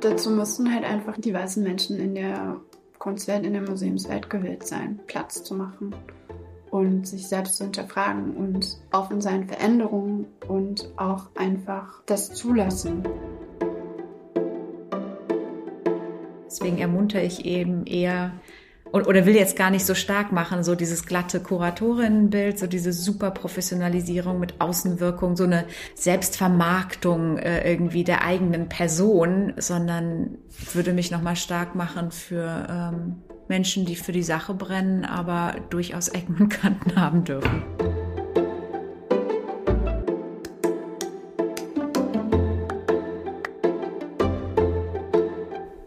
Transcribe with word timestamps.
dazu 0.00 0.30
müssen 0.30 0.72
halt 0.72 0.84
einfach 0.84 1.18
die 1.18 1.32
weißen 1.32 1.62
Menschen 1.62 1.98
in 1.98 2.14
der 2.14 2.56
Kunstwelt, 2.98 3.44
in 3.44 3.52
der 3.52 3.62
Museumswelt 3.62 4.28
gewillt 4.28 4.66
sein, 4.66 5.00
Platz 5.06 5.42
zu 5.44 5.54
machen 5.54 5.94
und 6.70 7.06
sich 7.06 7.28
selbst 7.28 7.56
zu 7.56 7.64
hinterfragen 7.64 8.36
und 8.36 8.78
offen 8.92 9.20
sein 9.20 9.48
für 9.48 9.56
Änderungen 9.56 10.26
und 10.48 10.90
auch 10.96 11.28
einfach 11.34 12.02
das 12.06 12.34
zulassen. 12.34 13.02
Deswegen 16.46 16.78
ermuntere 16.78 17.22
ich 17.22 17.44
eben 17.44 17.86
eher 17.86 18.32
oder 18.92 19.26
will 19.26 19.36
jetzt 19.36 19.56
gar 19.56 19.70
nicht 19.70 19.86
so 19.86 19.94
stark 19.94 20.32
machen, 20.32 20.64
so 20.64 20.74
dieses 20.74 21.06
glatte 21.06 21.40
Kuratorinnenbild, 21.40 22.58
so 22.58 22.66
diese 22.66 22.92
super 22.92 23.30
Professionalisierung 23.30 24.40
mit 24.40 24.60
Außenwirkung, 24.60 25.36
so 25.36 25.44
eine 25.44 25.64
Selbstvermarktung 25.94 27.38
äh, 27.38 27.70
irgendwie 27.70 28.04
der 28.04 28.24
eigenen 28.24 28.68
Person, 28.68 29.54
sondern 29.56 30.38
würde 30.72 30.92
mich 30.92 31.10
nochmal 31.10 31.36
stark 31.36 31.74
machen 31.74 32.10
für 32.10 32.66
ähm, 32.68 33.22
Menschen, 33.48 33.84
die 33.84 33.96
für 33.96 34.12
die 34.12 34.22
Sache 34.22 34.54
brennen, 34.54 35.04
aber 35.04 35.56
durchaus 35.70 36.08
Ecken 36.08 36.36
und 36.38 36.48
Kanten 36.48 36.96
haben 36.96 37.24
dürfen. 37.24 37.62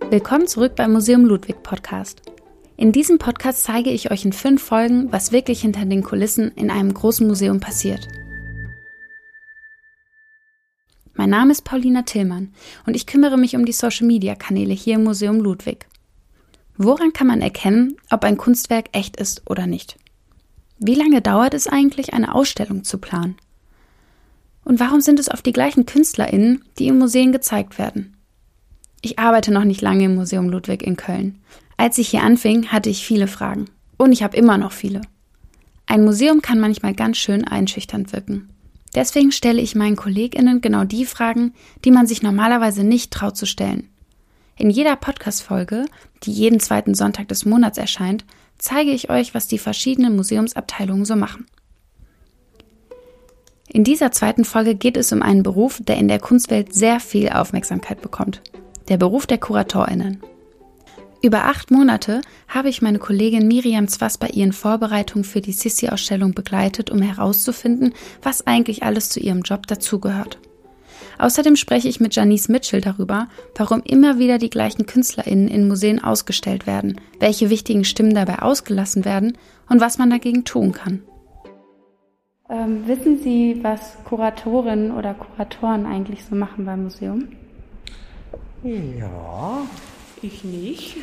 Willkommen 0.09 0.45
zurück 0.45 0.75
beim 0.75 0.93
Museum 0.93 1.25
Ludwig 1.25 1.63
Podcast. 1.63 2.32
In 2.83 2.91
diesem 2.91 3.17
Podcast 3.17 3.63
zeige 3.63 3.91
ich 3.91 4.11
euch 4.11 4.25
in 4.25 4.33
fünf 4.33 4.61
Folgen, 4.61 5.09
was 5.09 5.31
wirklich 5.31 5.61
hinter 5.61 5.85
den 5.85 6.03
Kulissen 6.03 6.51
in 6.51 6.69
einem 6.69 6.93
großen 6.93 7.25
Museum 7.25 7.61
passiert. 7.61 8.09
Mein 11.13 11.29
Name 11.29 11.53
ist 11.53 11.63
Paulina 11.63 12.01
Tillmann 12.01 12.51
und 12.85 12.97
ich 12.97 13.05
kümmere 13.05 13.37
mich 13.37 13.55
um 13.55 13.63
die 13.63 13.71
Social-Media-Kanäle 13.71 14.73
hier 14.73 14.95
im 14.95 15.05
Museum 15.05 15.39
Ludwig. 15.39 15.87
Woran 16.75 17.13
kann 17.13 17.27
man 17.27 17.41
erkennen, 17.41 17.95
ob 18.11 18.25
ein 18.25 18.35
Kunstwerk 18.35 18.87
echt 18.91 19.15
ist 19.15 19.49
oder 19.49 19.65
nicht? 19.65 19.97
Wie 20.77 20.95
lange 20.95 21.21
dauert 21.21 21.53
es 21.53 21.67
eigentlich, 21.67 22.13
eine 22.13 22.35
Ausstellung 22.35 22.83
zu 22.83 22.97
planen? 22.97 23.37
Und 24.65 24.81
warum 24.81 24.99
sind 24.99 25.21
es 25.21 25.31
oft 25.31 25.45
die 25.45 25.53
gleichen 25.53 25.85
KünstlerInnen, 25.85 26.65
die 26.79 26.87
in 26.87 26.99
Museen 26.99 27.31
gezeigt 27.31 27.79
werden? 27.79 28.17
Ich 29.05 29.19
arbeite 29.19 29.53
noch 29.53 29.63
nicht 29.63 29.81
lange 29.81 30.03
im 30.03 30.15
Museum 30.15 30.49
Ludwig 30.49 30.83
in 30.83 30.97
Köln. 30.97 31.41
Als 31.83 31.97
ich 31.97 32.07
hier 32.07 32.23
anfing, 32.23 32.67
hatte 32.67 32.89
ich 32.89 33.05
viele 33.05 33.27
Fragen. 33.27 33.65
Und 33.97 34.13
ich 34.13 34.23
habe 34.23 34.37
immer 34.37 34.57
noch 34.57 34.71
viele. 34.71 35.01
Ein 35.85 36.05
Museum 36.05 36.41
kann 36.41 36.57
manchmal 36.57 36.93
ganz 36.93 37.17
schön 37.17 37.43
einschüchternd 37.43 38.13
wirken. 38.13 38.47
Deswegen 38.95 39.33
stelle 39.33 39.61
ich 39.61 39.75
meinen 39.75 39.97
KollegInnen 39.97 40.61
genau 40.61 40.85
die 40.85 41.03
Fragen, 41.03 41.53
die 41.83 41.91
man 41.91 42.07
sich 42.07 42.21
normalerweise 42.21 42.85
nicht 42.85 43.11
traut 43.11 43.35
zu 43.35 43.45
stellen. 43.45 43.89
In 44.55 44.69
jeder 44.69 44.95
Podcast-Folge, 44.95 45.83
die 46.23 46.31
jeden 46.31 46.61
zweiten 46.61 46.95
Sonntag 46.95 47.27
des 47.27 47.43
Monats 47.43 47.77
erscheint, 47.77 48.23
zeige 48.57 48.91
ich 48.91 49.09
euch, 49.09 49.35
was 49.35 49.47
die 49.47 49.59
verschiedenen 49.59 50.15
Museumsabteilungen 50.15 51.03
so 51.03 51.17
machen. 51.17 51.47
In 53.67 53.83
dieser 53.83 54.13
zweiten 54.13 54.45
Folge 54.45 54.75
geht 54.75 54.95
es 54.95 55.11
um 55.11 55.21
einen 55.21 55.43
Beruf, 55.43 55.81
der 55.83 55.97
in 55.97 56.07
der 56.07 56.19
Kunstwelt 56.19 56.73
sehr 56.73 57.01
viel 57.01 57.27
Aufmerksamkeit 57.27 58.01
bekommt 58.01 58.41
der 58.89 58.97
Beruf 58.97 59.25
der 59.25 59.37
KuratorInnen. 59.37 60.21
Über 61.25 61.45
acht 61.45 61.71
Monate 61.71 62.19
habe 62.49 62.67
ich 62.67 62.81
meine 62.81 62.99
Kollegin 62.99 63.47
Miriam 63.47 63.87
Zwas 63.87 64.17
bei 64.17 64.27
ihren 64.27 64.51
Vorbereitungen 64.51 65.23
für 65.23 65.39
die 65.39 65.53
Sissi-Ausstellung 65.53 66.33
begleitet, 66.33 66.91
um 66.91 67.01
herauszufinden, 67.01 67.93
was 68.21 68.45
eigentlich 68.45 68.83
alles 68.83 69.07
zu 69.07 69.21
ihrem 69.21 69.41
Job 69.41 69.65
dazugehört. 69.65 70.37
Außerdem 71.19 71.55
spreche 71.55 71.87
ich 71.87 72.01
mit 72.01 72.13
Janice 72.13 72.49
Mitchell 72.49 72.81
darüber, 72.81 73.29
warum 73.55 73.81
immer 73.85 74.19
wieder 74.19 74.37
die 74.37 74.49
gleichen 74.49 74.85
KünstlerInnen 74.85 75.47
in 75.47 75.69
Museen 75.69 76.03
ausgestellt 76.03 76.67
werden, 76.67 76.99
welche 77.21 77.49
wichtigen 77.49 77.85
Stimmen 77.85 78.13
dabei 78.13 78.39
ausgelassen 78.39 79.05
werden 79.05 79.37
und 79.69 79.79
was 79.79 79.97
man 79.97 80.09
dagegen 80.09 80.43
tun 80.43 80.73
kann. 80.73 81.03
Ähm, 82.49 82.85
wissen 82.85 83.19
Sie, 83.23 83.59
was 83.61 83.95
Kuratorinnen 84.03 84.91
oder 84.91 85.13
Kuratoren 85.13 85.85
eigentlich 85.85 86.25
so 86.29 86.35
machen 86.35 86.65
beim 86.65 86.83
Museum? 86.83 87.29
Ja. 88.61 89.61
Ich 90.23 90.45
nicht. 90.45 90.95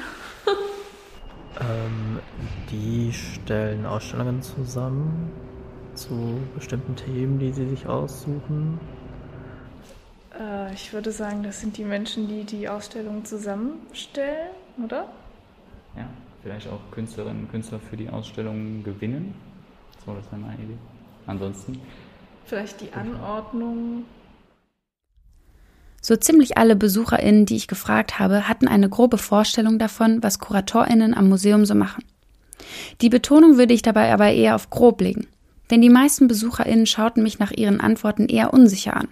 ähm, 1.60 2.20
die 2.70 3.12
stellen 3.12 3.84
Ausstellungen 3.84 4.40
zusammen 4.40 5.30
zu 5.94 6.40
bestimmten 6.54 6.96
Themen, 6.96 7.38
die 7.38 7.52
sie 7.52 7.68
sich 7.68 7.86
aussuchen. 7.86 8.80
Äh, 10.38 10.72
ich 10.72 10.94
würde 10.94 11.12
sagen, 11.12 11.42
das 11.42 11.60
sind 11.60 11.76
die 11.76 11.84
Menschen, 11.84 12.28
die 12.28 12.44
die 12.44 12.66
Ausstellung 12.66 13.22
zusammenstellen, 13.26 14.52
oder? 14.82 15.06
Ja, 15.94 16.08
vielleicht 16.42 16.68
auch 16.68 16.80
Künstlerinnen 16.90 17.42
und 17.42 17.50
Künstler 17.50 17.78
für 17.78 17.98
die 17.98 18.08
Ausstellung 18.08 18.82
gewinnen. 18.82 19.34
So, 20.06 20.14
das 20.14 20.24
wäre 20.32 20.40
meine 20.40 20.62
Idee. 20.62 20.78
Ansonsten? 21.26 21.78
Vielleicht 22.46 22.80
die 22.80 22.90
Anordnung 22.94 24.04
so 26.00 26.16
ziemlich 26.16 26.56
alle 26.56 26.76
BesucherInnen, 26.76 27.46
die 27.46 27.56
ich 27.56 27.68
gefragt 27.68 28.18
habe, 28.18 28.48
hatten 28.48 28.68
eine 28.68 28.88
grobe 28.88 29.18
Vorstellung 29.18 29.78
davon, 29.78 30.22
was 30.22 30.38
KuratorInnen 30.38 31.14
am 31.14 31.28
Museum 31.28 31.66
so 31.66 31.74
machen. 31.74 32.04
Die 33.00 33.08
Betonung 33.08 33.58
würde 33.58 33.74
ich 33.74 33.82
dabei 33.82 34.12
aber 34.12 34.30
eher 34.30 34.54
auf 34.54 34.70
grob 34.70 35.00
legen, 35.00 35.26
denn 35.70 35.80
die 35.80 35.90
meisten 35.90 36.28
BesucherInnen 36.28 36.86
schauten 36.86 37.22
mich 37.22 37.38
nach 37.38 37.52
ihren 37.52 37.80
Antworten 37.80 38.26
eher 38.26 38.52
unsicher 38.52 38.96
an. 38.96 39.08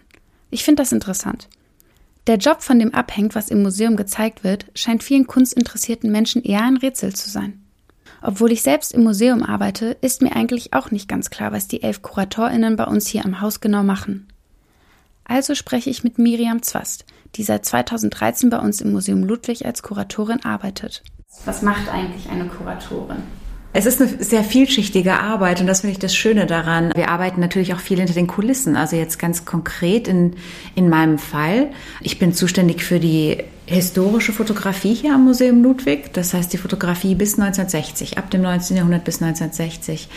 Ich 0.50 0.64
finde 0.64 0.82
das 0.82 0.92
interessant. 0.92 1.48
Der 2.26 2.36
Job, 2.36 2.62
von 2.62 2.78
dem 2.78 2.94
abhängt, 2.94 3.34
was 3.34 3.48
im 3.48 3.62
Museum 3.62 3.96
gezeigt 3.96 4.44
wird, 4.44 4.66
scheint 4.74 5.02
vielen 5.02 5.26
kunstinteressierten 5.26 6.12
Menschen 6.12 6.42
eher 6.42 6.62
ein 6.62 6.76
Rätsel 6.76 7.14
zu 7.14 7.30
sein. 7.30 7.62
Obwohl 8.20 8.52
ich 8.52 8.62
selbst 8.62 8.92
im 8.92 9.04
Museum 9.04 9.42
arbeite, 9.42 9.96
ist 10.00 10.22
mir 10.22 10.34
eigentlich 10.34 10.74
auch 10.74 10.90
nicht 10.90 11.08
ganz 11.08 11.30
klar, 11.30 11.52
was 11.52 11.68
die 11.68 11.82
elf 11.82 12.02
KuratorInnen 12.02 12.76
bei 12.76 12.84
uns 12.84 13.06
hier 13.06 13.24
am 13.24 13.40
Haus 13.40 13.60
genau 13.60 13.82
machen. 13.82 14.26
Also 15.28 15.54
spreche 15.54 15.90
ich 15.90 16.02
mit 16.02 16.18
Miriam 16.18 16.62
Zwast, 16.62 17.04
die 17.36 17.42
seit 17.42 17.64
2013 17.64 18.48
bei 18.48 18.58
uns 18.58 18.80
im 18.80 18.92
Museum 18.92 19.22
Ludwig 19.22 19.66
als 19.66 19.82
Kuratorin 19.82 20.42
arbeitet. 20.42 21.04
Was 21.44 21.62
macht 21.62 21.88
eigentlich 21.88 22.30
eine 22.30 22.46
Kuratorin? 22.46 23.22
Es 23.74 23.84
ist 23.84 24.00
eine 24.00 24.22
sehr 24.24 24.44
vielschichtige 24.44 25.20
Arbeit 25.20 25.60
und 25.60 25.66
das 25.66 25.82
finde 25.82 25.92
ich 25.92 25.98
das 25.98 26.14
Schöne 26.14 26.46
daran. 26.46 26.90
Wir 26.94 27.10
arbeiten 27.10 27.40
natürlich 27.40 27.74
auch 27.74 27.80
viel 27.80 27.98
hinter 27.98 28.14
den 28.14 28.26
Kulissen. 28.26 28.76
Also 28.76 28.96
jetzt 28.96 29.18
ganz 29.18 29.44
konkret 29.44 30.08
in, 30.08 30.36
in 30.74 30.88
meinem 30.88 31.18
Fall. 31.18 31.68
Ich 32.00 32.18
bin 32.18 32.32
zuständig 32.32 32.82
für 32.82 32.98
die 32.98 33.44
historische 33.66 34.32
Fotografie 34.32 34.94
hier 34.94 35.14
am 35.14 35.24
Museum 35.24 35.62
Ludwig. 35.62 36.14
Das 36.14 36.32
heißt 36.32 36.50
die 36.52 36.56
Fotografie 36.56 37.14
bis 37.14 37.38
1960, 37.38 38.16
ab 38.16 38.30
dem 38.30 38.40
19. 38.40 38.78
Jahrhundert 38.78 39.04
bis 39.04 39.20
1960. 39.20 40.08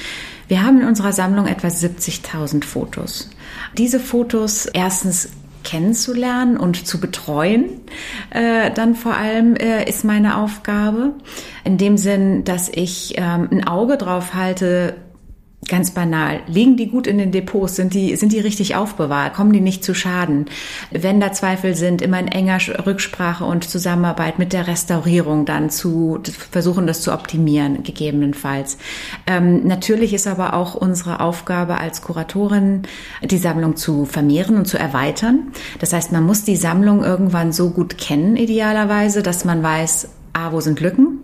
Wir 0.47 0.63
haben 0.63 0.79
in 0.81 0.87
unserer 0.87 1.11
Sammlung 1.11 1.47
etwa 1.47 1.67
70.000 1.67 2.63
Fotos. 2.63 3.29
Diese 3.77 3.99
Fotos 3.99 4.65
erstens 4.67 5.29
kennenzulernen 5.63 6.57
und 6.57 6.87
zu 6.87 6.99
betreuen, 6.99 7.81
äh, 8.29 8.71
dann 8.71 8.95
vor 8.95 9.15
allem 9.15 9.55
äh, 9.55 9.87
ist 9.87 10.03
meine 10.03 10.37
Aufgabe. 10.37 11.13
In 11.63 11.77
dem 11.77 11.97
Sinn, 11.97 12.43
dass 12.43 12.69
ich 12.69 13.13
ähm, 13.17 13.47
ein 13.51 13.67
Auge 13.67 13.97
drauf 13.97 14.33
halte, 14.33 14.95
Ganz 15.67 15.91
banal. 15.91 16.39
Liegen 16.47 16.75
die 16.75 16.87
gut 16.87 17.05
in 17.05 17.19
den 17.19 17.31
Depots? 17.31 17.75
Sind 17.75 17.93
die, 17.93 18.15
sind 18.15 18.33
die 18.33 18.39
richtig 18.39 18.75
aufbewahrt? 18.75 19.35
Kommen 19.35 19.53
die 19.53 19.61
nicht 19.61 19.83
zu 19.83 19.93
Schaden? 19.93 20.45
Wenn 20.89 21.19
da 21.19 21.33
Zweifel 21.33 21.75
sind, 21.75 22.01
immer 22.01 22.19
in 22.19 22.27
enger 22.27 22.57
Rücksprache 22.85 23.45
und 23.45 23.69
Zusammenarbeit 23.69 24.39
mit 24.39 24.53
der 24.53 24.67
Restaurierung 24.67 25.45
dann 25.45 25.69
zu 25.69 26.19
versuchen, 26.49 26.87
das 26.87 27.01
zu 27.01 27.13
optimieren, 27.13 27.83
gegebenenfalls. 27.83 28.79
Ähm, 29.27 29.67
natürlich 29.67 30.15
ist 30.15 30.25
aber 30.25 30.55
auch 30.55 30.73
unsere 30.73 31.19
Aufgabe 31.19 31.77
als 31.77 32.01
Kuratorin, 32.01 32.81
die 33.23 33.37
Sammlung 33.37 33.75
zu 33.75 34.05
vermehren 34.05 34.57
und 34.57 34.65
zu 34.65 34.79
erweitern. 34.79 35.51
Das 35.79 35.93
heißt, 35.93 36.11
man 36.11 36.25
muss 36.25 36.43
die 36.43 36.55
Sammlung 36.55 37.03
irgendwann 37.03 37.53
so 37.53 37.69
gut 37.69 37.99
kennen, 37.99 38.35
idealerweise, 38.35 39.21
dass 39.21 39.45
man 39.45 39.61
weiß, 39.61 40.09
A, 40.33 40.51
wo 40.51 40.59
sind 40.59 40.79
Lücken? 40.79 41.19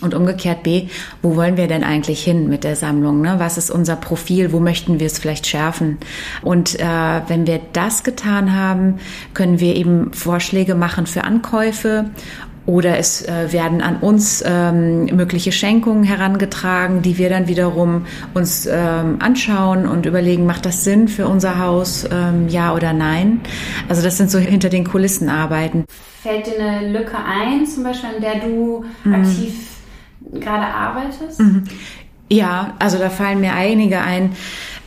Und 0.00 0.14
umgekehrt 0.14 0.62
B, 0.62 0.88
wo 1.22 1.34
wollen 1.34 1.56
wir 1.56 1.66
denn 1.66 1.82
eigentlich 1.82 2.22
hin 2.22 2.48
mit 2.48 2.62
der 2.62 2.76
Sammlung? 2.76 3.20
Ne? 3.20 3.36
Was 3.38 3.58
ist 3.58 3.70
unser 3.70 3.96
Profil? 3.96 4.52
Wo 4.52 4.60
möchten 4.60 5.00
wir 5.00 5.06
es 5.06 5.18
vielleicht 5.18 5.46
schärfen? 5.46 5.98
Und 6.42 6.78
äh, 6.78 6.84
wenn 7.26 7.46
wir 7.46 7.60
das 7.72 8.04
getan 8.04 8.54
haben, 8.54 8.98
können 9.34 9.58
wir 9.58 9.74
eben 9.74 10.12
Vorschläge 10.12 10.74
machen 10.76 11.06
für 11.06 11.24
Ankäufe 11.24 12.10
oder 12.68 12.98
es 12.98 13.26
äh, 13.26 13.50
werden 13.50 13.80
an 13.80 13.96
uns 13.96 14.44
ähm, 14.46 15.06
mögliche 15.06 15.52
Schenkungen 15.52 16.04
herangetragen, 16.04 17.00
die 17.00 17.16
wir 17.16 17.30
dann 17.30 17.48
wiederum 17.48 18.04
uns 18.34 18.68
ähm, 18.70 19.16
anschauen 19.20 19.88
und 19.88 20.04
überlegen, 20.04 20.44
macht 20.44 20.66
das 20.66 20.84
Sinn 20.84 21.08
für 21.08 21.26
unser 21.26 21.58
Haus, 21.58 22.06
ähm, 22.12 22.46
ja 22.50 22.74
oder 22.74 22.92
nein? 22.92 23.40
Also 23.88 24.02
das 24.02 24.18
sind 24.18 24.30
so 24.30 24.38
hinter 24.38 24.68
den 24.68 24.84
Kulissen 24.84 25.30
Arbeiten. 25.30 25.86
Fällt 26.22 26.46
dir 26.46 26.60
eine 26.60 26.92
Lücke 26.92 27.16
ein, 27.16 27.64
zum 27.66 27.84
Beispiel, 27.84 28.10
an 28.16 28.20
der 28.20 28.40
du 28.40 28.84
mhm. 29.02 29.14
aktiv 29.14 29.77
gerade 30.32 30.66
arbeitest? 30.66 31.40
Mhm. 31.40 31.64
Ja, 32.30 32.74
also 32.78 32.98
da 32.98 33.10
fallen 33.10 33.40
mir 33.40 33.54
einige 33.54 34.00
ein. 34.00 34.36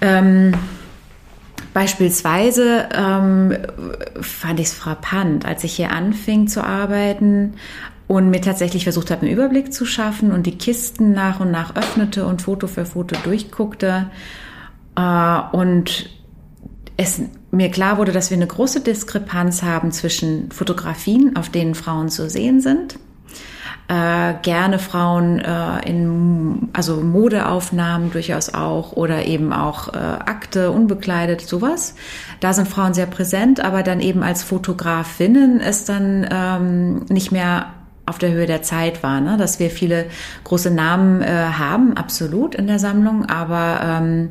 Ähm, 0.02 0.54
Beispielsweise 1.74 2.90
ähm, 2.94 3.56
fand 4.20 4.60
ich 4.60 4.68
es 4.68 4.74
frappant, 4.74 5.46
als 5.46 5.64
ich 5.64 5.74
hier 5.74 5.92
anfing 5.92 6.48
zu 6.48 6.66
arbeiten 6.66 7.54
und 8.08 8.30
mir 8.30 8.42
tatsächlich 8.42 8.84
versucht 8.84 9.10
habe, 9.10 9.22
einen 9.22 9.32
Überblick 9.32 9.72
zu 9.72 9.86
schaffen 9.86 10.34
und 10.34 10.46
die 10.46 10.58
Kisten 10.58 11.14
nach 11.14 11.40
und 11.40 11.50
nach 11.50 11.78
öffnete 11.78 12.26
und 12.26 12.42
Foto 12.42 12.68
für 12.68 12.86
Foto 12.86 13.16
durchguckte 13.24 14.08
äh, 14.98 15.40
und 15.54 16.10
es 16.98 17.22
mir 17.52 17.72
klar 17.72 17.98
wurde, 17.98 18.12
dass 18.12 18.32
wir 18.32 18.38
eine 18.38 18.48
große 18.48 18.82
Diskrepanz 18.82 19.64
haben 19.64 19.94
zwischen 19.94 20.52
Fotografien, 20.52 21.38
auf 21.38 21.48
denen 21.48 21.74
Frauen 21.74 22.10
zu 22.10 22.30
sehen 22.30 22.60
sind, 22.60 23.00
äh, 23.88 24.34
gerne 24.42 24.80
Frauen 24.80 25.40
äh, 25.40 25.90
in 25.90 26.70
also 26.74 26.98
Modeaufnahmen 26.98 28.12
durchaus 28.12 28.54
auch 28.54 28.94
oder 28.94 29.26
eben 29.26 29.52
auch 29.52 29.94
äh, 29.94 29.98
Akte 29.98 30.72
unbekleidet 30.72 31.42
sowas. 31.42 31.96
Da 32.40 32.54
sind 32.54 32.68
Frauen 32.68 32.94
sehr 32.94 33.06
präsent, 33.06 33.60
aber 33.60 33.84
dann 33.84 34.00
eben 34.00 34.24
als 34.24 34.44
Fotografinnen 34.44 35.60
ist 35.60 35.90
dann 35.90 36.28
ähm, 36.32 37.06
nicht 37.10 37.32
mehr 37.32 37.68
auf 38.06 38.18
der 38.18 38.32
Höhe 38.32 38.46
der 38.46 38.62
Zeit 38.62 39.04
war, 39.04 39.22
ne? 39.22 39.38
dass 39.38 39.60
wir 39.60 39.70
viele 39.70 40.06
große 40.44 40.72
Namen 40.72 41.22
äh, 41.22 41.28
haben, 41.28 41.96
absolut 41.96 42.56
in 42.56 42.68
der 42.68 42.80
Sammlung, 42.80 43.26
aber 43.26 43.80
ähm, 43.84 44.30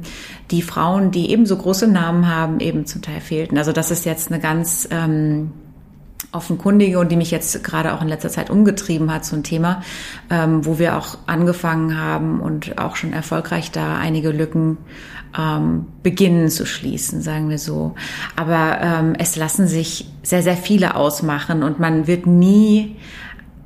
die 0.50 0.62
Frauen, 0.62 1.12
die 1.12 1.30
ebenso 1.30 1.56
große 1.56 1.86
Namen 1.86 2.28
haben, 2.28 2.60
eben 2.60 2.84
zum 2.84 3.00
Teil 3.00 3.20
fehlten. 3.20 3.56
Also 3.58 3.72
das 3.72 3.90
ist 3.90 4.04
jetzt 4.04 4.30
eine 4.30 4.40
ganz 4.40 4.88
ähm, 4.90 5.52
offenkundige 6.32 6.98
und 6.98 7.10
die 7.10 7.16
mich 7.16 7.30
jetzt 7.30 7.62
gerade 7.64 7.92
auch 7.92 8.02
in 8.02 8.08
letzter 8.08 8.28
Zeit 8.28 8.50
umgetrieben 8.50 9.12
hat, 9.12 9.24
so 9.24 9.36
ein 9.36 9.42
Thema, 9.42 9.82
ähm, 10.30 10.64
wo 10.64 10.78
wir 10.78 10.96
auch 10.96 11.18
angefangen 11.26 11.98
haben 11.98 12.40
und 12.40 12.78
auch 12.78 12.96
schon 12.96 13.12
erfolgreich 13.12 13.70
da 13.70 13.96
einige 13.96 14.30
Lücken 14.30 14.78
ähm, 15.38 15.86
beginnen 16.02 16.48
zu 16.48 16.66
schließen, 16.66 17.22
sagen 17.22 17.48
wir 17.48 17.58
so. 17.58 17.94
Aber 18.36 18.78
ähm, 18.80 19.14
es 19.18 19.36
lassen 19.36 19.66
sich 19.66 20.06
sehr, 20.22 20.42
sehr 20.42 20.56
viele 20.56 20.94
ausmachen 20.96 21.62
und 21.62 21.80
man 21.80 22.06
wird 22.06 22.26
nie 22.26 22.96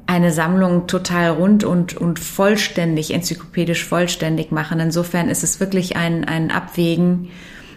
eine 0.06 0.32
Sammlung 0.32 0.86
total 0.86 1.30
rund 1.30 1.64
und, 1.64 1.96
und 1.96 2.18
vollständig, 2.18 3.14
enzyklopädisch 3.14 3.84
vollständig 3.84 4.52
machen. 4.52 4.80
Insofern 4.80 5.28
ist 5.28 5.42
es 5.42 5.60
wirklich 5.60 5.96
ein, 5.96 6.24
ein 6.24 6.50
Abwägen, 6.50 7.30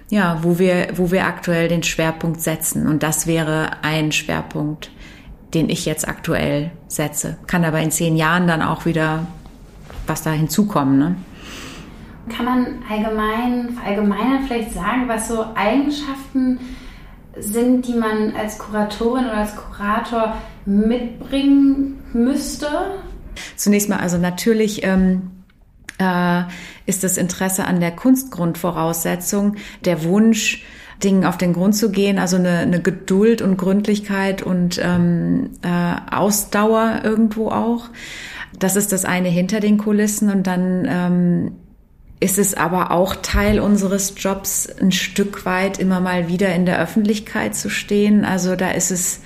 ja, 0.09 0.39
wo 0.42 0.59
wir, 0.59 0.89
wo 0.95 1.12
wir 1.12 1.25
aktuell 1.25 1.68
den 1.68 1.83
Schwerpunkt 1.83 2.42
setzen. 2.42 2.88
Und 2.88 3.04
das 3.04 3.27
wäre 3.27 3.83
ein 3.83 4.12
Schwerpunkt, 4.12 4.92
den 5.54 5.69
ich 5.69 5.86
jetzt 5.86 6.07
aktuell 6.07 6.71
setze. 6.88 7.38
Kann 7.48 7.65
aber 7.65 7.80
in 7.80 7.92
zehn 7.92 8.15
Jahren 8.15 8.48
dann 8.48 8.62
auch 8.62 8.86
wieder 8.86 9.27
was 10.07 10.24
da 10.24 10.31
hinzukommen. 10.31 10.98
Ne? 10.98 11.15
Kann 12.30 12.45
man 12.45 12.68
allgemein, 12.89 13.77
allgemeiner 13.86 14.42
vielleicht 14.48 14.74
sagen, 14.74 15.07
was 15.07 15.27
so 15.27 15.45
Eigenschaften 15.56 16.59
sind, 17.38 17.88
die 17.88 17.94
man 17.94 18.33
als 18.36 18.57
Kuratorin 18.57 19.25
oder 19.25 19.38
als 19.38 19.56
Kurator 19.56 20.36
mitbringen 20.65 22.00
müsste? 22.13 22.68
Zunächst 23.56 23.89
mal, 23.89 24.00
also 24.00 24.18
natürlich 24.18 24.83
ähm, 24.83 25.31
äh, 25.97 26.44
ist 26.85 27.03
das 27.03 27.17
Interesse 27.17 27.65
an 27.65 27.79
der 27.79 27.91
Kunstgrundvoraussetzung, 27.91 29.55
der 29.85 30.03
Wunsch, 30.03 30.63
Dingen 31.03 31.25
auf 31.25 31.38
den 31.38 31.53
Grund 31.53 31.75
zu 31.75 31.91
gehen, 31.91 32.17
also 32.17 32.38
eine, 32.38 32.57
eine 32.57 32.81
Geduld 32.81 33.41
und 33.41 33.57
Gründlichkeit 33.57 34.41
und 34.41 34.79
ähm, 34.83 35.51
äh, 35.61 36.15
Ausdauer 36.15 37.01
irgendwo 37.03 37.49
auch. 37.49 37.89
Das 38.57 38.75
ist 38.75 38.91
das 38.91 39.05
eine 39.05 39.29
hinter 39.29 39.59
den 39.59 39.77
Kulissen 39.77 40.31
und 40.31 40.47
dann 40.47 40.88
ähm, 40.89 41.51
ist 42.19 42.39
es 42.39 42.55
aber 42.55 42.91
auch 42.91 43.15
Teil 43.15 43.59
unseres 43.59 44.15
Jobs, 44.17 44.67
ein 44.81 44.91
Stück 44.91 45.45
weit 45.45 45.77
immer 45.77 45.99
mal 45.99 46.27
wieder 46.27 46.53
in 46.55 46.65
der 46.65 46.79
Öffentlichkeit 46.79 47.55
zu 47.55 47.69
stehen. 47.69 48.25
Also 48.25 48.55
da 48.55 48.71
ist 48.71 48.89
es 48.89 49.21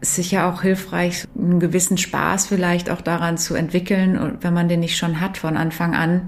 sicher 0.00 0.46
auch 0.46 0.62
hilfreich, 0.62 1.26
einen 1.36 1.60
gewissen 1.60 1.98
Spaß 1.98 2.46
vielleicht 2.46 2.90
auch 2.90 3.00
daran 3.00 3.38
zu 3.38 3.54
entwickeln 3.54 4.38
wenn 4.40 4.54
man 4.54 4.68
den 4.68 4.80
nicht 4.80 4.96
schon 4.96 5.20
hat 5.20 5.38
von 5.38 5.56
Anfang 5.56 5.94
an 5.94 6.22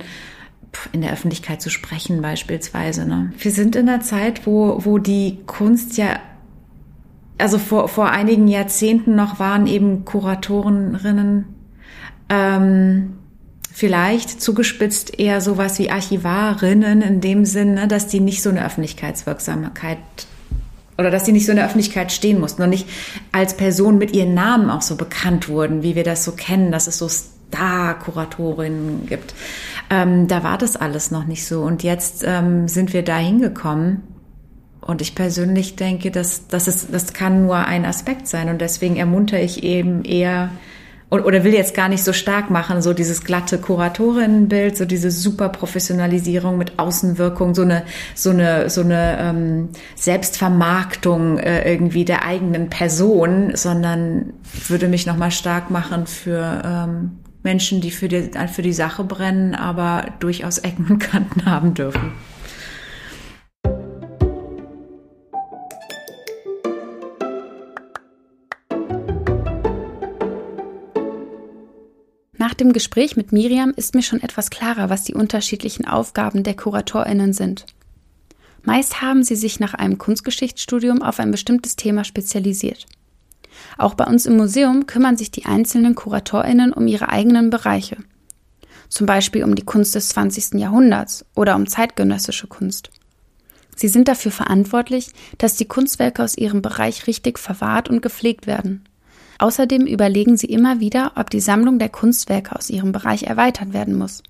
in 0.92 1.00
der 1.00 1.12
Öffentlichkeit 1.12 1.60
zu 1.60 1.70
sprechen 1.70 2.22
beispielsweise. 2.22 3.06
Ne? 3.06 3.32
Wir 3.38 3.50
sind 3.50 3.76
in 3.76 3.88
einer 3.88 4.00
Zeit, 4.00 4.46
wo, 4.46 4.84
wo 4.84 4.98
die 4.98 5.38
Kunst 5.46 5.96
ja 5.96 6.20
also 7.38 7.58
vor, 7.58 7.88
vor 7.88 8.10
einigen 8.10 8.48
Jahrzehnten 8.48 9.16
noch 9.16 9.38
waren 9.38 9.66
eben 9.66 10.04
Kuratorinnen 10.04 11.46
ähm, 12.28 13.14
vielleicht 13.72 14.42
zugespitzt 14.42 15.18
eher 15.18 15.40
sowas 15.40 15.78
wie 15.78 15.90
Archivarinnen 15.90 17.02
in 17.02 17.20
dem 17.20 17.44
Sinne, 17.44 17.88
dass 17.88 18.08
die 18.08 18.20
nicht 18.20 18.42
so 18.42 18.50
eine 18.50 18.64
Öffentlichkeitswirksamkeit 18.64 19.98
oder 21.00 21.10
dass 21.10 21.24
sie 21.24 21.32
nicht 21.32 21.46
so 21.46 21.52
in 21.52 21.56
der 21.56 21.66
Öffentlichkeit 21.66 22.12
stehen 22.12 22.38
mussten 22.38 22.62
und 22.62 22.70
nicht 22.70 22.88
als 23.32 23.56
Person 23.56 23.98
mit 23.98 24.14
ihren 24.14 24.34
Namen 24.34 24.70
auch 24.70 24.82
so 24.82 24.96
bekannt 24.96 25.48
wurden, 25.48 25.82
wie 25.82 25.96
wir 25.96 26.04
das 26.04 26.24
so 26.24 26.32
kennen, 26.32 26.70
dass 26.70 26.86
es 26.86 26.98
so 26.98 27.08
Star-Kuratorinnen 27.08 29.06
gibt. 29.06 29.34
Ähm, 29.90 30.28
da 30.28 30.44
war 30.44 30.58
das 30.58 30.76
alles 30.76 31.10
noch 31.10 31.24
nicht 31.24 31.44
so. 31.46 31.62
Und 31.62 31.82
jetzt 31.82 32.22
ähm, 32.24 32.68
sind 32.68 32.92
wir 32.92 33.02
da 33.02 33.16
hingekommen. 33.16 34.02
Und 34.80 35.02
ich 35.02 35.14
persönlich 35.14 35.76
denke, 35.76 36.10
dass, 36.10 36.46
dass 36.46 36.66
es, 36.66 36.90
das 36.90 37.12
kann 37.12 37.42
nur 37.42 37.56
ein 37.56 37.84
Aspekt 37.84 38.28
sein. 38.28 38.48
Und 38.48 38.60
deswegen 38.60 38.96
ermuntere 38.96 39.40
ich 39.40 39.62
eben 39.62 40.04
eher 40.04 40.50
oder 41.10 41.42
will 41.42 41.52
jetzt 41.52 41.74
gar 41.74 41.88
nicht 41.88 42.04
so 42.04 42.12
stark 42.12 42.50
machen, 42.50 42.82
so 42.82 42.92
dieses 42.92 43.24
glatte 43.24 43.58
Kuratorinnenbild, 43.58 44.76
so 44.76 44.84
diese 44.84 45.10
super 45.10 45.48
Professionalisierung 45.48 46.56
mit 46.56 46.78
Außenwirkung, 46.78 47.54
so 47.54 47.62
eine 47.62 47.82
so 48.14 48.30
eine 48.30 48.70
so 48.70 48.82
eine 48.82 49.18
ähm, 49.18 49.68
Selbstvermarktung 49.96 51.38
äh, 51.38 51.70
irgendwie 51.70 52.04
der 52.04 52.24
eigenen 52.24 52.70
Person, 52.70 53.52
sondern 53.54 54.32
würde 54.68 54.86
mich 54.86 55.06
noch 55.06 55.16
mal 55.16 55.32
stark 55.32 55.70
machen 55.70 56.06
für 56.06 56.62
ähm, 56.64 57.18
Menschen, 57.42 57.80
die 57.80 57.90
für 57.90 58.08
die 58.08 58.30
für 58.52 58.62
die 58.62 58.72
Sache 58.72 59.02
brennen, 59.02 59.54
aber 59.56 60.06
durchaus 60.20 60.58
Ecken 60.58 60.86
und 60.88 60.98
Kanten 61.00 61.44
haben 61.44 61.74
dürfen. 61.74 62.12
Dem 72.60 72.72
Gespräch 72.72 73.16
mit 73.16 73.32
Miriam 73.32 73.72
ist 73.74 73.94
mir 73.94 74.02
schon 74.02 74.22
etwas 74.22 74.50
klarer, 74.50 74.90
was 74.90 75.02
die 75.02 75.14
unterschiedlichen 75.14 75.86
Aufgaben 75.86 76.42
der 76.42 76.54
KuratorInnen 76.54 77.32
sind. 77.32 77.66
Meist 78.62 79.00
haben 79.00 79.24
sie 79.24 79.36
sich 79.36 79.58
nach 79.58 79.74
einem 79.74 79.98
Kunstgeschichtsstudium 79.98 81.02
auf 81.02 81.18
ein 81.18 81.30
bestimmtes 81.30 81.76
Thema 81.76 82.04
spezialisiert. 82.04 82.86
Auch 83.78 83.94
bei 83.94 84.04
uns 84.04 84.26
im 84.26 84.36
Museum 84.36 84.86
kümmern 84.86 85.16
sich 85.16 85.30
die 85.30 85.46
einzelnen 85.46 85.94
KuratorInnen 85.94 86.72
um 86.72 86.86
ihre 86.86 87.08
eigenen 87.08 87.50
Bereiche. 87.50 87.96
Zum 88.88 89.06
Beispiel 89.06 89.44
um 89.44 89.54
die 89.54 89.64
Kunst 89.64 89.94
des 89.94 90.10
20. 90.10 90.60
Jahrhunderts 90.60 91.24
oder 91.34 91.56
um 91.56 91.66
zeitgenössische 91.66 92.48
Kunst. 92.48 92.90
Sie 93.76 93.88
sind 93.88 94.08
dafür 94.08 94.32
verantwortlich, 94.32 95.10
dass 95.38 95.56
die 95.56 95.68
Kunstwerke 95.68 96.22
aus 96.22 96.36
ihrem 96.36 96.60
Bereich 96.60 97.06
richtig 97.06 97.38
verwahrt 97.38 97.88
und 97.88 98.02
gepflegt 98.02 98.46
werden. 98.46 98.84
Außerdem 99.40 99.86
überlegen 99.86 100.36
sie 100.36 100.48
immer 100.48 100.80
wieder, 100.80 101.12
ob 101.16 101.30
die 101.30 101.40
Sammlung 101.40 101.78
der 101.78 101.88
Kunstwerke 101.88 102.54
aus 102.54 102.68
ihrem 102.68 102.92
Bereich 102.92 103.22
erweitert 103.22 103.72
werden 103.72 103.96
muss. 103.96 104.22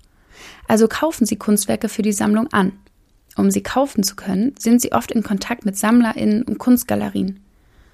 Also 0.69 0.87
kaufen 0.87 1.25
sie 1.25 1.35
Kunstwerke 1.35 1.89
für 1.89 2.01
die 2.01 2.13
Sammlung 2.13 2.47
an. 2.53 2.71
Um 3.35 3.51
sie 3.51 3.61
kaufen 3.61 4.03
zu 4.03 4.15
können, 4.15 4.55
sind 4.57 4.81
sie 4.81 4.93
oft 4.93 5.11
in 5.11 5.21
Kontakt 5.21 5.65
mit 5.65 5.75
SammlerInnen 5.75 6.43
und 6.43 6.59
Kunstgalerien. 6.59 7.41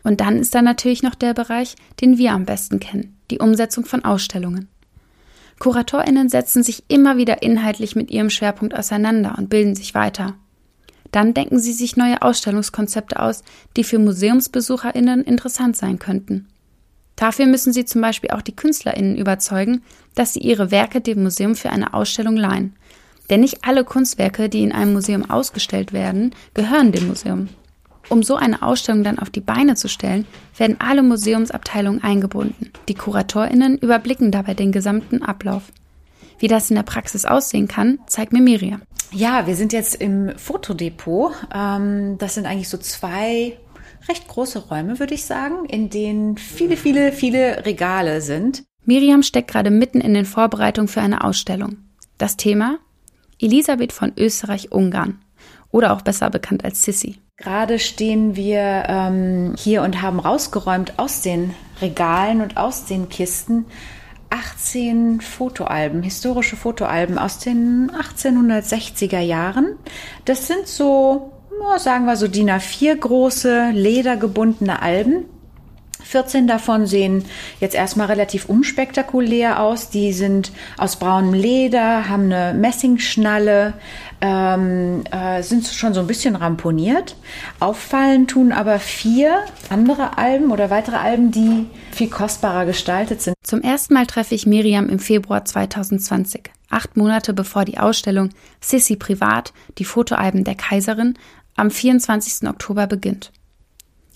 Und 0.03 0.21
dann 0.21 0.37
ist 0.37 0.53
da 0.53 0.61
natürlich 0.61 1.01
noch 1.01 1.15
der 1.15 1.33
Bereich, 1.33 1.75
den 2.01 2.19
wir 2.19 2.33
am 2.33 2.45
besten 2.45 2.79
kennen, 2.79 3.17
die 3.31 3.39
Umsetzung 3.39 3.83
von 3.83 4.05
Ausstellungen. 4.05 4.67
KuratorInnen 5.57 6.29
setzen 6.29 6.61
sich 6.61 6.83
immer 6.87 7.17
wieder 7.17 7.41
inhaltlich 7.41 7.95
mit 7.95 8.11
ihrem 8.11 8.29
Schwerpunkt 8.29 8.75
auseinander 8.75 9.39
und 9.39 9.49
bilden 9.49 9.73
sich 9.73 9.95
weiter. 9.95 10.35
Dann 11.11 11.33
denken 11.33 11.57
sie 11.57 11.73
sich 11.73 11.97
neue 11.97 12.21
Ausstellungskonzepte 12.21 13.19
aus, 13.19 13.43
die 13.75 13.83
für 13.83 13.97
MuseumsbesucherInnen 13.97 15.23
interessant 15.23 15.75
sein 15.75 15.97
könnten. 15.97 16.47
Dafür 17.17 17.47
müssen 17.47 17.73
sie 17.73 17.83
zum 17.83 17.99
Beispiel 17.99 18.29
auch 18.29 18.41
die 18.41 18.55
KünstlerInnen 18.55 19.17
überzeugen, 19.17 19.81
dass 20.15 20.33
sie 20.33 20.39
ihre 20.39 20.71
Werke 20.71 21.01
dem 21.01 21.23
Museum 21.23 21.55
für 21.55 21.71
eine 21.71 21.93
Ausstellung 21.93 22.37
leihen. 22.37 22.75
Denn 23.29 23.41
nicht 23.41 23.65
alle 23.65 23.83
Kunstwerke, 23.83 24.47
die 24.47 24.63
in 24.63 24.71
einem 24.71 24.93
Museum 24.93 25.29
ausgestellt 25.29 25.91
werden, 25.91 26.33
gehören 26.53 26.93
dem 26.93 27.07
Museum. 27.07 27.49
Um 28.09 28.23
so 28.23 28.35
eine 28.35 28.61
Ausstellung 28.61 29.03
dann 29.03 29.19
auf 29.19 29.29
die 29.29 29.41
Beine 29.41 29.75
zu 29.75 29.89
stellen, 29.89 30.25
werden 30.55 30.77
alle 30.79 31.03
Museumsabteilungen 31.03 32.03
eingebunden. 32.03 32.71
Die 32.87 32.93
KuratorInnen 32.93 33.79
überblicken 33.79 34.31
dabei 34.31 34.53
den 34.53 34.71
gesamten 34.71 35.21
Ablauf. 35.23 35.63
Wie 36.39 36.47
das 36.47 36.69
in 36.69 36.75
der 36.75 36.83
Praxis 36.83 37.25
aussehen 37.25 37.67
kann, 37.67 37.99
zeigt 38.07 38.31
mir 38.31 38.41
Miriam. 38.41 38.81
Ja, 39.11 39.47
wir 39.47 39.55
sind 39.55 39.73
jetzt 39.73 39.95
im 39.95 40.37
Fotodepot. 40.37 41.33
Ähm, 41.53 42.17
das 42.17 42.35
sind 42.35 42.45
eigentlich 42.45 42.69
so 42.69 42.77
zwei 42.77 43.57
recht 44.09 44.27
große 44.27 44.67
Räume, 44.69 44.99
würde 44.99 45.13
ich 45.13 45.25
sagen, 45.25 45.65
in 45.65 45.89
denen 45.89 46.37
viele, 46.37 46.77
viele, 46.77 47.11
viele 47.11 47.65
Regale 47.65 48.21
sind. 48.21 48.63
Miriam 48.85 49.23
steckt 49.23 49.49
gerade 49.49 49.69
mitten 49.69 50.01
in 50.01 50.13
den 50.13 50.25
Vorbereitungen 50.25 50.87
für 50.87 51.01
eine 51.01 51.23
Ausstellung. 51.23 51.77
Das 52.17 52.37
Thema? 52.37 52.79
Elisabeth 53.39 53.93
von 53.93 54.13
Österreich-Ungarn 54.17 55.19
oder 55.71 55.93
auch 55.93 56.01
besser 56.01 56.29
bekannt 56.29 56.65
als 56.65 56.83
Sissi. 56.83 57.19
Gerade 57.37 57.77
stehen 57.77 58.35
wir 58.35 58.85
ähm, 58.87 59.53
hier 59.57 59.83
und 59.83 60.01
haben 60.01 60.19
rausgeräumt 60.19 60.97
aus 60.97 61.21
den 61.21 61.53
Regalen 61.81 62.41
und 62.41 62.57
aus 62.57 62.85
den 62.85 63.09
Kisten 63.09 63.65
18 64.29 65.21
Fotoalben, 65.21 66.01
historische 66.01 66.55
Fotoalben 66.55 67.17
aus 67.17 67.39
den 67.39 67.91
1860er 67.91 69.19
Jahren. 69.19 69.77
Das 70.25 70.47
sind 70.47 70.67
so, 70.67 71.31
sagen 71.77 72.05
wir 72.05 72.15
so 72.15 72.27
DIN 72.27 72.49
A4 72.49 72.95
große, 72.95 73.69
ledergebundene 73.71 74.81
Alben 74.81 75.25
14 76.07 76.47
davon 76.47 76.87
sehen 76.87 77.25
jetzt 77.59 77.75
erstmal 77.75 78.07
relativ 78.07 78.45
unspektakulär 78.45 79.61
aus. 79.61 79.89
Die 79.89 80.13
sind 80.13 80.51
aus 80.77 80.97
braunem 80.97 81.33
Leder, 81.33 82.09
haben 82.09 82.31
eine 82.31 82.57
Messingschnalle, 82.57 83.73
ähm, 84.21 85.03
äh, 85.11 85.43
sind 85.43 85.67
schon 85.67 85.93
so 85.93 85.99
ein 85.99 86.07
bisschen 86.07 86.35
ramponiert. 86.35 87.15
Auffallen 87.59 88.27
tun 88.27 88.51
aber 88.51 88.79
vier 88.79 89.43
andere 89.69 90.17
Alben 90.17 90.51
oder 90.51 90.69
weitere 90.69 90.95
Alben, 90.95 91.31
die 91.31 91.67
viel 91.91 92.09
kostbarer 92.09 92.65
gestaltet 92.65 93.21
sind. 93.21 93.35
Zum 93.43 93.61
ersten 93.61 93.93
Mal 93.93 94.05
treffe 94.05 94.35
ich 94.35 94.45
Miriam 94.45 94.89
im 94.89 94.99
Februar 94.99 95.45
2020, 95.45 96.51
acht 96.69 96.95
Monate 96.95 97.33
bevor 97.33 97.65
die 97.65 97.79
Ausstellung 97.79 98.29
Sissy 98.61 98.95
Privat, 98.95 99.53
die 99.77 99.85
Fotoalben 99.85 100.43
der 100.43 100.55
Kaiserin, 100.55 101.17
am 101.57 101.69
24. 101.69 102.47
Oktober 102.47 102.87
beginnt. 102.87 103.33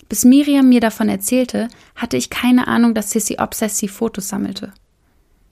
Bis 0.08 0.24
Miriam 0.24 0.68
mir 0.68 0.80
davon 0.80 1.08
erzählte, 1.08 1.68
hatte 1.94 2.16
ich 2.16 2.30
keine 2.30 2.68
Ahnung, 2.68 2.94
dass 2.94 3.10
Sissy 3.10 3.36
obsessiv 3.38 3.92
Fotos 3.92 4.28
sammelte. 4.28 4.72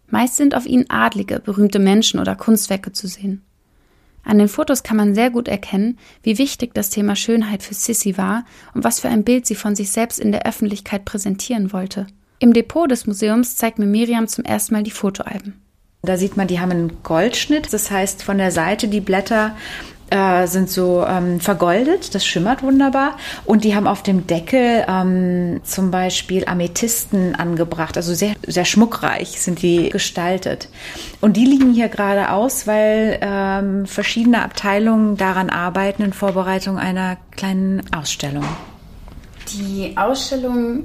Meist 0.09 0.37
sind 0.37 0.55
auf 0.55 0.67
ihnen 0.67 0.89
adlige, 0.89 1.41
berühmte 1.41 1.79
Menschen 1.79 2.21
oder 2.21 2.37
Kunstwerke 2.37 2.93
zu 2.93 3.07
sehen. 3.07 3.43
An 4.23 4.39
den 4.39 4.49
Fotos 4.49 4.83
kann 4.83 4.97
man 4.97 5.15
sehr 5.15 5.31
gut 5.31 5.49
erkennen, 5.49 5.99
wie 6.23 6.37
wichtig 6.37 6.75
das 6.75 6.91
Thema 6.91 7.17
Schönheit 7.17 7.63
für 7.63 7.75
Sissy 7.75 8.19
war 8.19 8.45
und 8.75 8.85
was 8.85 9.01
für 9.01 9.09
ein 9.09 9.25
Bild 9.25 9.47
sie 9.47 9.55
von 9.55 9.75
sich 9.75 9.91
selbst 9.93 10.21
in 10.21 10.31
der 10.31 10.47
Öffentlichkeit 10.47 11.05
präsentieren 11.05 11.73
wollte. 11.73 12.07
Im 12.39 12.53
Depot 12.53 12.91
des 12.91 13.07
Museums 13.07 13.57
zeigt 13.57 13.79
mir 13.79 13.87
Miriam 13.87 14.29
zum 14.29 14.45
ersten 14.45 14.75
Mal 14.75 14.83
die 14.83 14.91
Fotoalben. 14.91 15.61
Da 16.03 16.17
sieht 16.17 16.37
man, 16.37 16.49
die 16.49 16.61
haben 16.61 16.71
einen 16.71 17.03
Goldschnitt. 17.03 17.73
Das 17.73 17.91
heißt, 17.91 18.23
von 18.23 18.39
der 18.39 18.51
Seite 18.51 18.89
die 18.89 19.01
Blätter 19.01 19.57
äh, 20.11 20.47
sind 20.47 20.71
so 20.71 21.05
ähm, 21.07 21.41
vergoldet, 21.41 22.15
das 22.15 22.27
schimmert 22.27 22.63
wunderbar. 22.63 23.17
Und 23.45 23.65
die 23.65 23.75
haben 23.75 23.87
auf 23.87 24.03
dem 24.03 24.27
Deckel 24.27 24.85
ähm, 24.89 25.61
zum 25.65 25.91
Beispiel 25.91 26.45
Amethysten 26.47 27.35
angebracht, 27.35 27.97
also 27.97 28.15
sehr, 28.15 28.35
sehr 28.47 28.65
schmuckreich 28.65 29.41
sind 29.41 29.63
die 29.63 29.91
gestaltet. 29.91 30.69
Und 31.21 31.37
die 31.37 31.45
liegen 31.45 31.73
hier 31.73 31.89
gerade 31.89 32.31
aus, 32.31 32.67
weil 32.67 33.19
ähm, 33.21 33.87
verschiedene 33.87 34.43
Abteilungen 34.43 35.17
daran 35.17 35.51
arbeiten 35.51 36.03
in 36.03 36.13
Vorbereitung 36.13 36.79
einer 36.79 37.17
kleinen 37.37 37.83
Ausstellung. 37.95 38.45
Die 39.53 39.97
Ausstellung 39.97 40.85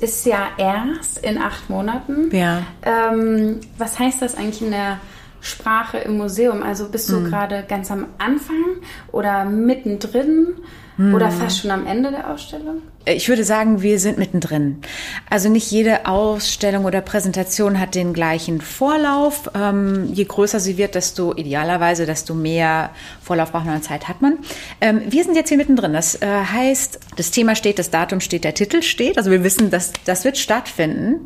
ist 0.00 0.26
ja 0.26 0.48
erst 0.58 1.18
in 1.18 1.38
acht 1.38 1.70
Monaten. 1.70 2.34
Ja. 2.34 2.62
Ähm, 2.82 3.60
was 3.76 3.98
heißt 3.98 4.20
das 4.22 4.36
eigentlich 4.36 4.62
in 4.62 4.72
der 4.72 4.98
Sprache 5.40 5.98
im 5.98 6.16
Museum? 6.16 6.62
Also 6.62 6.88
bist 6.88 7.10
du 7.10 7.20
mhm. 7.20 7.30
gerade 7.30 7.64
ganz 7.68 7.90
am 7.90 8.06
Anfang 8.18 8.64
oder 9.12 9.44
mittendrin 9.44 10.56
mhm. 10.96 11.14
oder 11.14 11.30
fast 11.30 11.60
schon 11.60 11.70
am 11.70 11.86
Ende 11.86 12.10
der 12.10 12.30
Ausstellung? 12.30 12.82
Ich 13.04 13.28
würde 13.30 13.44
sagen, 13.44 13.80
wir 13.80 13.98
sind 13.98 14.18
mittendrin. 14.18 14.82
Also 15.30 15.48
nicht 15.48 15.70
jede 15.70 16.06
Ausstellung 16.06 16.84
oder 16.84 17.00
Präsentation 17.00 17.80
hat 17.80 17.94
den 17.94 18.12
gleichen 18.12 18.60
Vorlauf. 18.60 19.50
Ähm, 19.54 20.12
je 20.12 20.24
größer 20.24 20.60
sie 20.60 20.76
wird, 20.76 20.94
desto 20.94 21.34
idealerweise, 21.34 22.04
desto 22.04 22.34
mehr 22.34 22.90
Vorlauf 23.22 23.52
braucht 23.52 23.64
man 23.64 23.76
an 23.76 23.82
Zeit 23.82 24.08
hat 24.08 24.20
man. 24.20 24.38
Ähm, 24.82 25.00
wir 25.08 25.24
sind 25.24 25.36
jetzt 25.36 25.48
hier 25.48 25.56
mittendrin. 25.56 25.94
Das 25.94 26.20
äh, 26.20 26.26
heißt, 26.26 27.00
das 27.16 27.30
Thema 27.30 27.54
steht, 27.54 27.78
das 27.78 27.90
Datum 27.90 28.20
steht, 28.20 28.44
der 28.44 28.54
Titel 28.54 28.82
steht. 28.82 29.16
Also 29.16 29.30
wir 29.30 29.42
wissen, 29.42 29.70
dass 29.70 29.92
das 30.04 30.26
wird 30.26 30.36
stattfinden. 30.36 31.24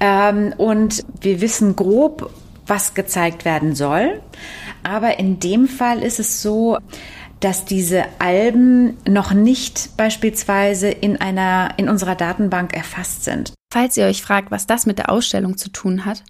Ähm, 0.00 0.52
und 0.58 1.02
wir 1.20 1.40
wissen 1.40 1.76
grob, 1.76 2.30
was 2.66 2.94
gezeigt 2.94 3.44
werden 3.44 3.74
soll. 3.74 4.20
Aber 4.82 5.18
in 5.18 5.40
dem 5.40 5.68
Fall 5.68 6.02
ist 6.02 6.18
es 6.18 6.42
so, 6.42 6.78
dass 7.42 7.64
diese 7.64 8.04
Alben 8.20 8.96
noch 9.08 9.32
nicht 9.32 9.96
beispielsweise 9.96 10.88
in 10.88 11.20
einer, 11.20 11.70
in 11.76 11.88
unserer 11.88 12.14
Datenbank 12.14 12.72
erfasst 12.74 13.24
sind. 13.24 13.52
Falls 13.72 13.96
ihr 13.96 14.06
euch 14.06 14.22
fragt, 14.22 14.50
was 14.50 14.66
das 14.66 14.86
mit 14.86 14.98
der 14.98 15.10
Ausstellung 15.10 15.56
zu 15.56 15.70
tun 15.70 16.04
hat, 16.04 16.22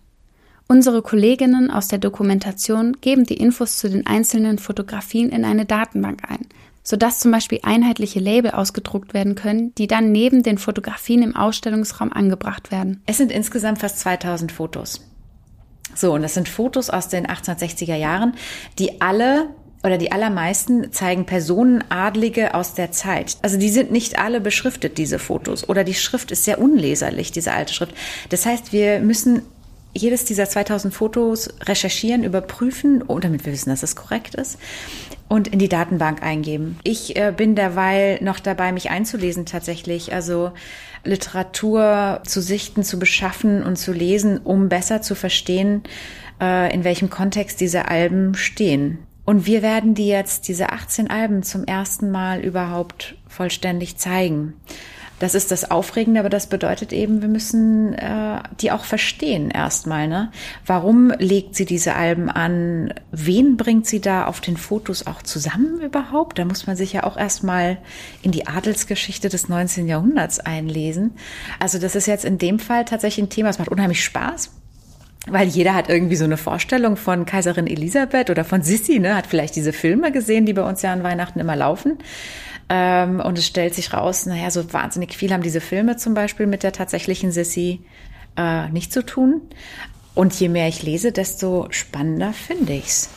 unsere 0.68 1.02
Kolleginnen 1.02 1.70
aus 1.70 1.88
der 1.88 1.98
Dokumentation 1.98 2.96
geben 3.00 3.24
die 3.24 3.36
Infos 3.36 3.78
zu 3.78 3.90
den 3.90 4.06
einzelnen 4.06 4.58
Fotografien 4.58 5.28
in 5.28 5.44
eine 5.44 5.66
Datenbank 5.66 6.22
ein, 6.30 6.46
sodass 6.82 7.20
zum 7.20 7.30
Beispiel 7.30 7.60
einheitliche 7.62 8.20
Label 8.20 8.52
ausgedruckt 8.52 9.12
werden 9.12 9.34
können, 9.34 9.74
die 9.74 9.88
dann 9.88 10.12
neben 10.12 10.42
den 10.42 10.56
Fotografien 10.56 11.22
im 11.22 11.36
Ausstellungsraum 11.36 12.10
angebracht 12.10 12.70
werden. 12.70 13.02
Es 13.04 13.18
sind 13.18 13.32
insgesamt 13.32 13.80
fast 13.80 13.98
2000 14.00 14.50
Fotos. 14.50 15.11
So, 15.94 16.12
und 16.12 16.22
das 16.22 16.34
sind 16.34 16.48
Fotos 16.48 16.90
aus 16.90 17.08
den 17.08 17.26
1860er 17.26 17.96
Jahren, 17.96 18.34
die 18.78 19.00
alle 19.00 19.48
oder 19.84 19.98
die 19.98 20.12
allermeisten 20.12 20.92
zeigen 20.92 21.26
Personen, 21.26 21.82
Adlige 21.88 22.54
aus 22.54 22.74
der 22.74 22.92
Zeit. 22.92 23.36
Also 23.42 23.58
die 23.58 23.68
sind 23.68 23.90
nicht 23.90 24.18
alle 24.18 24.40
beschriftet, 24.40 24.96
diese 24.96 25.18
Fotos. 25.18 25.68
Oder 25.68 25.82
die 25.82 25.94
Schrift 25.94 26.30
ist 26.30 26.44
sehr 26.44 26.60
unleserlich, 26.60 27.32
diese 27.32 27.52
alte 27.52 27.74
Schrift. 27.74 27.94
Das 28.28 28.46
heißt, 28.46 28.72
wir 28.72 29.00
müssen 29.00 29.42
jedes 29.94 30.24
dieser 30.24 30.48
2000 30.48 30.92
Fotos 30.92 31.50
recherchieren, 31.62 32.24
überprüfen, 32.24 33.04
oh, 33.06 33.18
damit 33.18 33.44
wir 33.44 33.52
wissen, 33.52 33.70
dass 33.70 33.82
es 33.82 33.96
korrekt 33.96 34.34
ist 34.34 34.58
und 35.28 35.48
in 35.48 35.58
die 35.58 35.68
Datenbank 35.68 36.22
eingeben. 36.22 36.78
Ich 36.84 37.16
äh, 37.16 37.32
bin 37.34 37.54
derweil 37.54 38.18
noch 38.22 38.38
dabei, 38.38 38.72
mich 38.72 38.90
einzulesen 38.90 39.46
tatsächlich. 39.46 40.12
Also 40.12 40.52
Literatur 41.04 42.20
zu 42.26 42.42
sichten, 42.42 42.84
zu 42.84 42.98
beschaffen 42.98 43.62
und 43.62 43.76
zu 43.76 43.92
lesen, 43.92 44.38
um 44.38 44.68
besser 44.68 45.02
zu 45.02 45.14
verstehen, 45.14 45.82
äh, 46.40 46.72
in 46.74 46.84
welchem 46.84 47.08
Kontext 47.08 47.60
diese 47.60 47.88
Alben 47.88 48.34
stehen. 48.34 48.98
Und 49.24 49.46
wir 49.46 49.62
werden 49.62 49.94
die 49.94 50.08
jetzt, 50.08 50.48
diese 50.48 50.70
18 50.70 51.08
Alben, 51.08 51.42
zum 51.42 51.64
ersten 51.64 52.10
Mal 52.10 52.40
überhaupt 52.40 53.14
vollständig 53.28 53.96
zeigen. 53.96 54.54
Das 55.22 55.36
ist 55.36 55.52
das 55.52 55.70
Aufregende, 55.70 56.18
aber 56.18 56.30
das 56.30 56.48
bedeutet 56.48 56.92
eben, 56.92 57.22
wir 57.22 57.28
müssen 57.28 57.94
äh, 57.94 58.42
die 58.60 58.72
auch 58.72 58.82
verstehen 58.82 59.52
erstmal. 59.52 60.08
Ne? 60.08 60.32
Warum 60.66 61.12
legt 61.16 61.54
sie 61.54 61.64
diese 61.64 61.94
Alben 61.94 62.28
an? 62.28 62.92
Wen 63.12 63.56
bringt 63.56 63.86
sie 63.86 64.00
da 64.00 64.26
auf 64.26 64.40
den 64.40 64.56
Fotos 64.56 65.06
auch 65.06 65.22
zusammen 65.22 65.80
überhaupt? 65.80 66.40
Da 66.40 66.44
muss 66.44 66.66
man 66.66 66.74
sich 66.74 66.92
ja 66.92 67.04
auch 67.04 67.16
erstmal 67.16 67.78
in 68.22 68.32
die 68.32 68.48
Adelsgeschichte 68.48 69.28
des 69.28 69.48
19. 69.48 69.86
Jahrhunderts 69.86 70.40
einlesen. 70.40 71.12
Also 71.60 71.78
das 71.78 71.94
ist 71.94 72.06
jetzt 72.06 72.24
in 72.24 72.38
dem 72.38 72.58
Fall 72.58 72.84
tatsächlich 72.84 73.26
ein 73.26 73.30
Thema, 73.30 73.50
es 73.50 73.60
macht 73.60 73.70
unheimlich 73.70 74.02
Spaß 74.02 74.50
weil 75.28 75.46
jeder 75.46 75.74
hat 75.74 75.88
irgendwie 75.88 76.16
so 76.16 76.24
eine 76.24 76.36
Vorstellung 76.36 76.96
von 76.96 77.26
Kaiserin 77.26 77.68
Elisabeth 77.68 78.28
oder 78.28 78.44
von 78.44 78.62
Sissi, 78.62 78.98
ne, 78.98 79.14
hat 79.14 79.28
vielleicht 79.28 79.54
diese 79.54 79.72
Filme 79.72 80.10
gesehen, 80.10 80.46
die 80.46 80.52
bei 80.52 80.68
uns 80.68 80.82
ja 80.82 80.92
an 80.92 81.04
Weihnachten 81.04 81.38
immer 81.38 81.54
laufen. 81.54 81.98
Ähm, 82.74 83.20
und 83.20 83.36
es 83.36 83.46
stellt 83.46 83.74
sich 83.74 83.92
raus, 83.92 84.24
naja, 84.24 84.50
so 84.50 84.72
wahnsinnig 84.72 85.14
viel 85.14 85.30
haben 85.30 85.42
diese 85.42 85.60
Filme 85.60 85.98
zum 85.98 86.14
Beispiel 86.14 86.46
mit 86.46 86.62
der 86.62 86.72
tatsächlichen 86.72 87.30
Sissy 87.30 87.80
äh, 88.38 88.70
nicht 88.70 88.94
zu 88.94 89.04
tun. 89.04 89.42
Und 90.14 90.32
je 90.40 90.48
mehr 90.48 90.68
ich 90.68 90.82
lese, 90.82 91.12
desto 91.12 91.66
spannender 91.68 92.32
finde 92.32 92.72
ich's. 92.72 93.10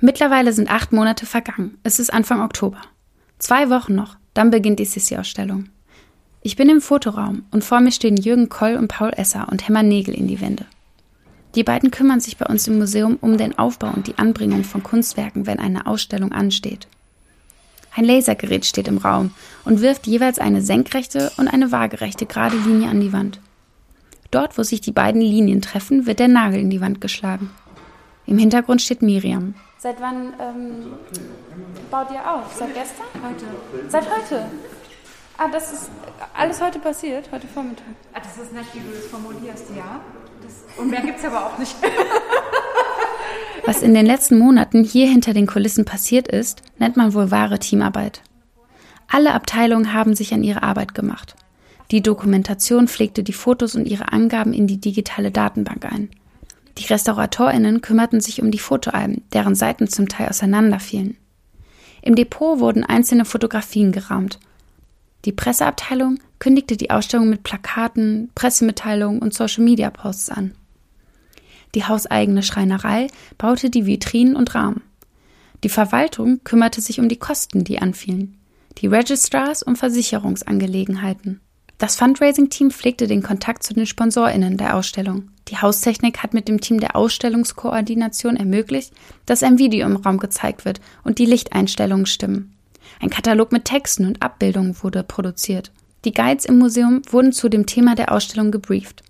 Mittlerweile 0.00 0.52
sind 0.52 0.70
acht 0.70 0.92
Monate 0.92 1.26
vergangen. 1.26 1.76
Es 1.82 1.98
ist 1.98 2.12
Anfang 2.12 2.40
Oktober. 2.40 2.80
Zwei 3.38 3.68
Wochen 3.68 3.96
noch, 3.96 4.16
dann 4.32 4.50
beginnt 4.50 4.78
die 4.78 4.84
Sissi-Ausstellung. 4.84 5.70
Ich 6.40 6.54
bin 6.54 6.68
im 6.68 6.80
Fotoraum 6.80 7.42
und 7.50 7.64
vor 7.64 7.80
mir 7.80 7.90
stehen 7.90 8.16
Jürgen 8.16 8.48
Koll 8.48 8.76
und 8.76 8.86
Paul 8.86 9.10
Esser 9.16 9.48
und 9.50 9.66
hämmern 9.66 9.88
Nägel 9.88 10.14
in 10.14 10.28
die 10.28 10.40
Wände. 10.40 10.66
Die 11.56 11.64
beiden 11.64 11.90
kümmern 11.90 12.20
sich 12.20 12.36
bei 12.36 12.46
uns 12.46 12.68
im 12.68 12.78
Museum 12.78 13.18
um 13.20 13.36
den 13.36 13.58
Aufbau 13.58 13.88
und 13.88 14.06
die 14.06 14.18
Anbringung 14.18 14.62
von 14.62 14.84
Kunstwerken, 14.84 15.46
wenn 15.46 15.58
eine 15.58 15.86
Ausstellung 15.86 16.30
ansteht. 16.30 16.86
Ein 17.96 18.04
Lasergerät 18.04 18.64
steht 18.66 18.86
im 18.86 18.98
Raum 18.98 19.32
und 19.64 19.80
wirft 19.80 20.06
jeweils 20.06 20.38
eine 20.38 20.62
senkrechte 20.62 21.32
und 21.38 21.48
eine 21.48 21.72
waagerechte 21.72 22.26
gerade 22.26 22.56
Linie 22.56 22.88
an 22.88 23.00
die 23.00 23.12
Wand. 23.12 23.40
Dort, 24.30 24.56
wo 24.58 24.62
sich 24.62 24.80
die 24.80 24.92
beiden 24.92 25.20
Linien 25.20 25.62
treffen, 25.62 26.06
wird 26.06 26.20
der 26.20 26.28
Nagel 26.28 26.60
in 26.60 26.70
die 26.70 26.80
Wand 26.80 27.00
geschlagen. 27.00 27.50
Im 28.26 28.38
Hintergrund 28.38 28.82
steht 28.82 29.02
Miriam, 29.02 29.54
Seit 29.80 30.00
wann 30.00 30.32
ähm, 30.40 30.92
baut 31.88 32.10
ihr 32.10 32.28
auf? 32.28 32.52
Seit 32.52 32.74
gestern? 32.74 33.06
Heute. 33.22 33.44
Seit 33.88 34.04
heute? 34.10 34.46
Ah, 35.36 35.46
das 35.52 35.72
ist 35.72 35.90
alles 36.34 36.60
heute 36.60 36.80
passiert, 36.80 37.30
heute 37.30 37.46
Vormittag. 37.46 37.86
Ah, 38.12 38.18
das 38.18 38.44
ist 38.44 38.52
nett, 38.52 38.64
wie 38.72 38.80
du 38.80 38.90
das 38.92 39.06
formulierst, 39.06 39.66
ja. 39.76 40.00
Das, 40.42 40.78
und 40.78 40.90
mehr 40.90 41.02
gibt 41.02 41.20
es 41.20 41.24
aber 41.24 41.46
auch 41.46 41.58
nicht. 41.58 41.76
Was 43.66 43.82
in 43.82 43.94
den 43.94 44.04
letzten 44.04 44.36
Monaten 44.38 44.82
hier 44.82 45.06
hinter 45.06 45.32
den 45.32 45.46
Kulissen 45.46 45.84
passiert 45.84 46.26
ist, 46.26 46.62
nennt 46.78 46.96
man 46.96 47.14
wohl 47.14 47.30
wahre 47.30 47.60
Teamarbeit. 47.60 48.22
Alle 49.06 49.32
Abteilungen 49.32 49.92
haben 49.92 50.16
sich 50.16 50.34
an 50.34 50.42
ihre 50.42 50.64
Arbeit 50.64 50.94
gemacht. 50.94 51.36
Die 51.92 52.02
Dokumentation 52.02 52.88
pflegte 52.88 53.22
die 53.22 53.32
Fotos 53.32 53.76
und 53.76 53.86
ihre 53.86 54.12
Angaben 54.12 54.52
in 54.52 54.66
die 54.66 54.80
digitale 54.80 55.30
Datenbank 55.30 55.84
ein. 55.84 56.10
Die 56.78 56.84
RestauratorInnen 56.84 57.80
kümmerten 57.80 58.20
sich 58.20 58.40
um 58.40 58.50
die 58.50 58.58
Fotoalben, 58.58 59.24
deren 59.32 59.54
Seiten 59.54 59.88
zum 59.88 60.08
Teil 60.08 60.28
auseinanderfielen. 60.28 61.16
Im 62.02 62.14
Depot 62.14 62.60
wurden 62.60 62.84
einzelne 62.84 63.24
Fotografien 63.24 63.90
gerahmt. 63.90 64.38
Die 65.24 65.32
Presseabteilung 65.32 66.20
kündigte 66.38 66.76
die 66.76 66.90
Ausstellung 66.90 67.28
mit 67.28 67.42
Plakaten, 67.42 68.30
Pressemitteilungen 68.36 69.20
und 69.20 69.34
Social-Media-Posts 69.34 70.30
an. 70.30 70.54
Die 71.74 71.84
hauseigene 71.84 72.44
Schreinerei 72.44 73.08
baute 73.36 73.70
die 73.70 73.84
Vitrinen 73.84 74.36
und 74.36 74.54
Rahmen. 74.54 74.82
Die 75.64 75.68
Verwaltung 75.68 76.42
kümmerte 76.44 76.80
sich 76.80 77.00
um 77.00 77.08
die 77.08 77.18
Kosten, 77.18 77.64
die 77.64 77.80
anfielen. 77.80 78.38
Die 78.78 78.86
Registrars 78.86 79.64
um 79.64 79.74
Versicherungsangelegenheiten. 79.74 81.40
Das 81.78 81.94
Fundraising-Team 81.94 82.72
pflegte 82.72 83.06
den 83.06 83.22
Kontakt 83.22 83.62
zu 83.62 83.72
den 83.72 83.86
SponsorInnen 83.86 84.56
der 84.56 84.74
Ausstellung. 84.74 85.28
Die 85.46 85.58
Haustechnik 85.58 86.24
hat 86.24 86.34
mit 86.34 86.48
dem 86.48 86.60
Team 86.60 86.80
der 86.80 86.96
Ausstellungskoordination 86.96 88.36
ermöglicht, 88.36 88.92
dass 89.26 89.44
ein 89.44 89.58
Video 89.58 89.86
im 89.86 89.94
Raum 89.94 90.18
gezeigt 90.18 90.64
wird 90.64 90.80
und 91.04 91.20
die 91.20 91.24
Lichteinstellungen 91.24 92.06
stimmen. 92.06 92.52
Ein 93.00 93.10
Katalog 93.10 93.52
mit 93.52 93.64
Texten 93.64 94.06
und 94.06 94.22
Abbildungen 94.22 94.76
wurde 94.82 95.04
produziert. 95.04 95.70
Die 96.04 96.12
Guides 96.12 96.46
im 96.46 96.58
Museum 96.58 97.02
wurden 97.10 97.32
zu 97.32 97.48
dem 97.48 97.66
Thema 97.66 97.94
der 97.94 98.10
Ausstellung 98.10 98.50
gebrieft. 98.50 99.04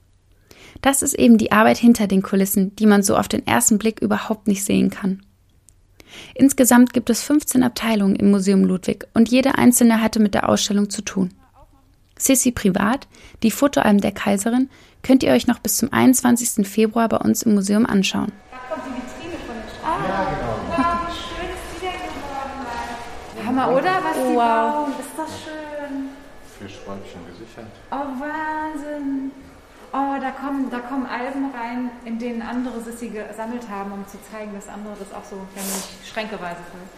Das 0.82 1.00
ist 1.00 1.14
eben 1.14 1.38
die 1.38 1.52
Arbeit 1.52 1.78
hinter 1.78 2.06
den 2.06 2.22
Kulissen, 2.22 2.76
die 2.76 2.87
man 2.87 3.02
so 3.02 3.16
auf 3.16 3.28
den 3.28 3.46
ersten 3.46 3.78
Blick 3.78 4.00
überhaupt 4.00 4.46
nicht 4.46 4.62
sehen 4.62 4.90
kann. 4.90 5.22
Insgesamt 6.34 6.92
gibt 6.92 7.08
es 7.08 7.22
15 7.22 7.62
Abteilungen 7.62 8.16
im 8.16 8.30
Museum 8.30 8.64
Ludwig 8.64 9.06
und 9.14 9.30
jede 9.30 9.56
einzelne 9.56 10.02
hatte 10.02 10.20
mit 10.20 10.34
der 10.34 10.48
Ausstellung 10.50 10.90
zu 10.90 11.02
tun. 11.02 11.30
Sissy 12.18 12.50
Privat, 12.52 13.06
die 13.42 13.50
Fotoalben 13.50 14.00
der 14.00 14.12
Kaiserin, 14.12 14.68
könnt 15.02 15.22
ihr 15.22 15.32
euch 15.32 15.46
noch 15.46 15.60
bis 15.60 15.76
zum 15.78 15.92
21. 15.92 16.66
Februar 16.68 17.08
bei 17.08 17.16
uns 17.16 17.42
im 17.42 17.54
Museum 17.54 17.87
anschauen. 17.87 18.32
Da 18.50 18.75
kommt 18.75 18.87
die 18.87 18.90
Vitrine 18.90 19.38
von 19.46 19.56
der 19.56 19.68
Straße. 19.72 20.08
Ja, 20.08 20.25
genau. 20.25 20.58
Wow, 20.76 21.14
schön 21.14 21.48
ist 21.48 21.64
die 21.75 21.87
denn 21.87 21.92
geworden. 22.18 23.46
Hammer, 23.46 23.76
oder? 23.76 24.04
Was 24.04 24.16
die 24.16 24.34
wow. 24.34 24.87
bauen. 24.87 24.92
Ist 24.98 25.16
das 25.16 25.30
schön. 25.44 26.08
Vier 26.58 26.68
Schräubchen 26.68 27.20
gesichert. 27.30 27.70
Oh, 27.90 28.20
Wahnsinn. 28.20 29.30
Oh, 29.90 30.20
da 30.20 30.30
kommen, 30.32 30.68
da 30.70 30.80
kommen 30.80 31.06
Alben 31.06 31.50
rein, 31.50 31.90
in 32.04 32.18
denen 32.18 32.42
andere 32.42 32.78
Sissy 32.80 33.08
gesammelt 33.08 33.66
haben, 33.70 33.92
um 33.92 34.06
zu 34.06 34.18
zeigen, 34.30 34.52
dass 34.52 34.68
andere 34.68 34.92
das 34.98 35.14
auch 35.14 35.25
so 35.25 35.37
nämlich 35.56 35.88
schränkeweise 36.04 36.60
füllen. 36.70 36.90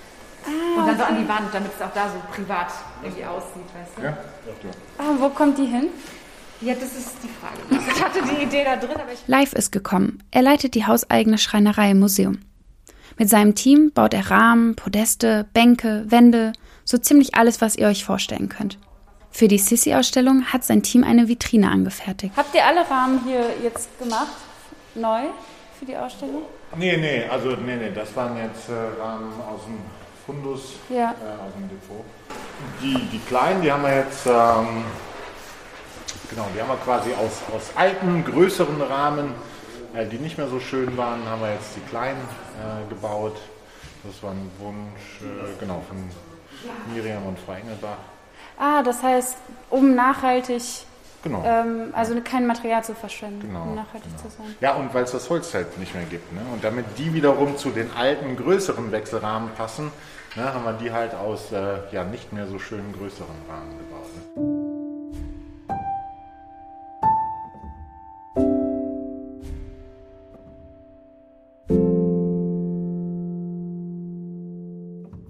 Ah, 0.47 0.81
und 0.81 0.87
dann 0.87 0.95
okay. 0.95 0.99
so 0.99 1.05
an 1.05 1.23
die 1.23 1.29
Wand, 1.29 1.53
damit 1.53 1.73
es 1.77 1.83
auch 1.83 1.93
da 1.93 2.09
so 2.09 2.19
privat 2.33 2.69
irgendwie 3.03 3.25
aussieht, 3.25 3.67
weißt 3.75 3.99
du? 3.99 4.03
Ja, 4.03 4.09
ja. 4.11 4.71
Ah, 4.99 5.15
wo 5.19 5.29
kommt 5.29 5.59
die 5.59 5.67
hin? 5.67 5.89
Ja, 6.61 6.75
das 6.75 6.95
ist 6.97 7.17
die 7.23 7.29
Frage. 7.29 7.83
Ich 7.95 8.03
hatte 8.03 8.21
die 8.23 8.43
Idee 8.43 8.65
da 8.65 8.77
drin, 8.77 8.97
aber 8.97 9.13
ich. 9.13 9.27
Live 9.27 9.53
ist 9.53 9.73
gekommen. 9.73 10.23
Er 10.31 10.43
leitet 10.43 10.75
die 10.75 10.87
hauseigene 10.87 11.39
Schreinerei 11.39 11.93
im 11.93 12.01
Museum. 12.01 12.41
Mit 13.19 13.29
seinem 13.29 13.55
Team 13.55 13.93
baut 13.93 14.15
er 14.15 14.31
Rahmen, 14.31 14.77
Podeste, 14.77 15.47
Bänke, 15.53 16.05
Wände, 16.09 16.53
so 16.85 16.99
ziemlich 16.99 17.35
alles, 17.35 17.61
was 17.61 17.77
ihr 17.77 17.87
euch 17.87 18.05
vorstellen 18.05 18.49
könnt. 18.49 18.79
Für 19.31 19.47
die 19.47 19.59
Sissy-Ausstellung 19.59 20.47
hat 20.47 20.65
sein 20.65 20.83
Team 20.83 21.05
eine 21.05 21.29
Vitrine 21.29 21.71
angefertigt. 21.71 22.35
Habt 22.37 22.55
ihr 22.55 22.65
alle 22.65 22.89
Rahmen 22.91 23.21
hier 23.25 23.45
jetzt 23.63 23.99
gemacht? 23.99 24.33
Neu 24.95 25.23
für 25.79 25.85
die 25.87 25.97
Ausstellung? 25.97 26.43
Nee, 26.77 26.97
nee, 26.97 27.25
also 27.31 27.51
nee, 27.51 27.77
nee, 27.77 27.91
das 27.95 28.15
waren 28.17 28.37
jetzt 28.37 28.69
äh, 28.69 29.01
Rahmen 29.01 29.33
aus 29.41 29.61
dem 29.65 29.79
Fundus, 30.31 30.77
ja. 30.89 31.11
äh, 31.11 31.45
aus 31.45 31.53
dem 31.59 31.69
Depot. 31.69 32.05
Die, 32.81 32.95
die 33.11 33.19
kleinen, 33.27 33.63
die 33.63 33.73
haben 33.73 33.83
wir 33.83 33.97
jetzt, 33.97 34.27
ähm, 34.27 34.85
genau, 36.31 36.47
die 36.55 36.61
haben 36.61 36.69
wir 36.69 36.77
quasi 36.85 37.11
aus, 37.15 37.43
aus 37.53 37.73
alten, 37.75 38.25
größeren 38.25 38.81
Rahmen, 38.81 39.35
äh, 39.93 40.07
die 40.07 40.19
nicht 40.19 40.39
mehr 40.39 40.47
so 40.47 40.61
schön 40.61 40.97
waren, 40.97 41.25
haben 41.29 41.43
wir 41.43 41.53
jetzt 41.53 41.75
die 41.75 41.81
kleinen 41.91 42.21
äh, 42.21 42.89
gebaut. 42.89 43.37
Das 44.05 44.23
war 44.23 44.31
ein 44.31 44.51
Wunsch, 44.61 45.21
äh, 45.21 45.59
genau, 45.59 45.83
von 45.89 45.99
Miriam 46.95 47.27
und 47.27 47.39
Frau 47.41 47.53
Engelbach. 47.53 47.99
Ah, 48.57 48.83
das 48.85 49.03
heißt, 49.03 49.37
um 49.71 49.97
nachhaltig, 49.97 50.63
genau. 51.25 51.43
Ähm, 51.45 51.89
also 51.93 52.15
kein 52.23 52.47
Material 52.47 52.85
zu 52.85 52.95
verschwenden, 52.95 53.49
genau, 53.49 53.63
um 53.63 53.75
nachhaltig 53.75 54.11
genau. 54.17 54.23
zu 54.23 54.37
sein. 54.37 54.55
Ja, 54.61 54.75
und 54.75 54.95
weil 54.95 55.05
es 55.05 55.11
das 55.11 55.29
Holz 55.29 55.53
halt 55.55 55.77
nicht 55.79 55.93
mehr 55.93 56.05
gibt. 56.05 56.33
Ne? 56.33 56.41
Und 56.53 56.63
damit 56.63 56.85
die 56.99 57.13
wiederum 57.15 57.57
zu 57.57 57.71
den 57.71 57.91
alten, 57.97 58.37
größeren 58.37 58.93
Wechselrahmen 58.93 59.51
passen, 59.57 59.91
ne, 60.37 60.55
haben 60.55 60.65
wir 60.65 60.73
die 60.75 60.93
halt 60.93 61.15
aus 61.15 61.53
äh, 61.53 61.79
ja, 61.93 62.05
nicht 62.05 62.33
mehr 62.33 62.47
so 62.47 62.59
schönen 62.59 62.93
größeren 62.93 63.29
Rahmen 63.49 63.79
gebaut. 63.79 64.37
Ne? 64.37 64.71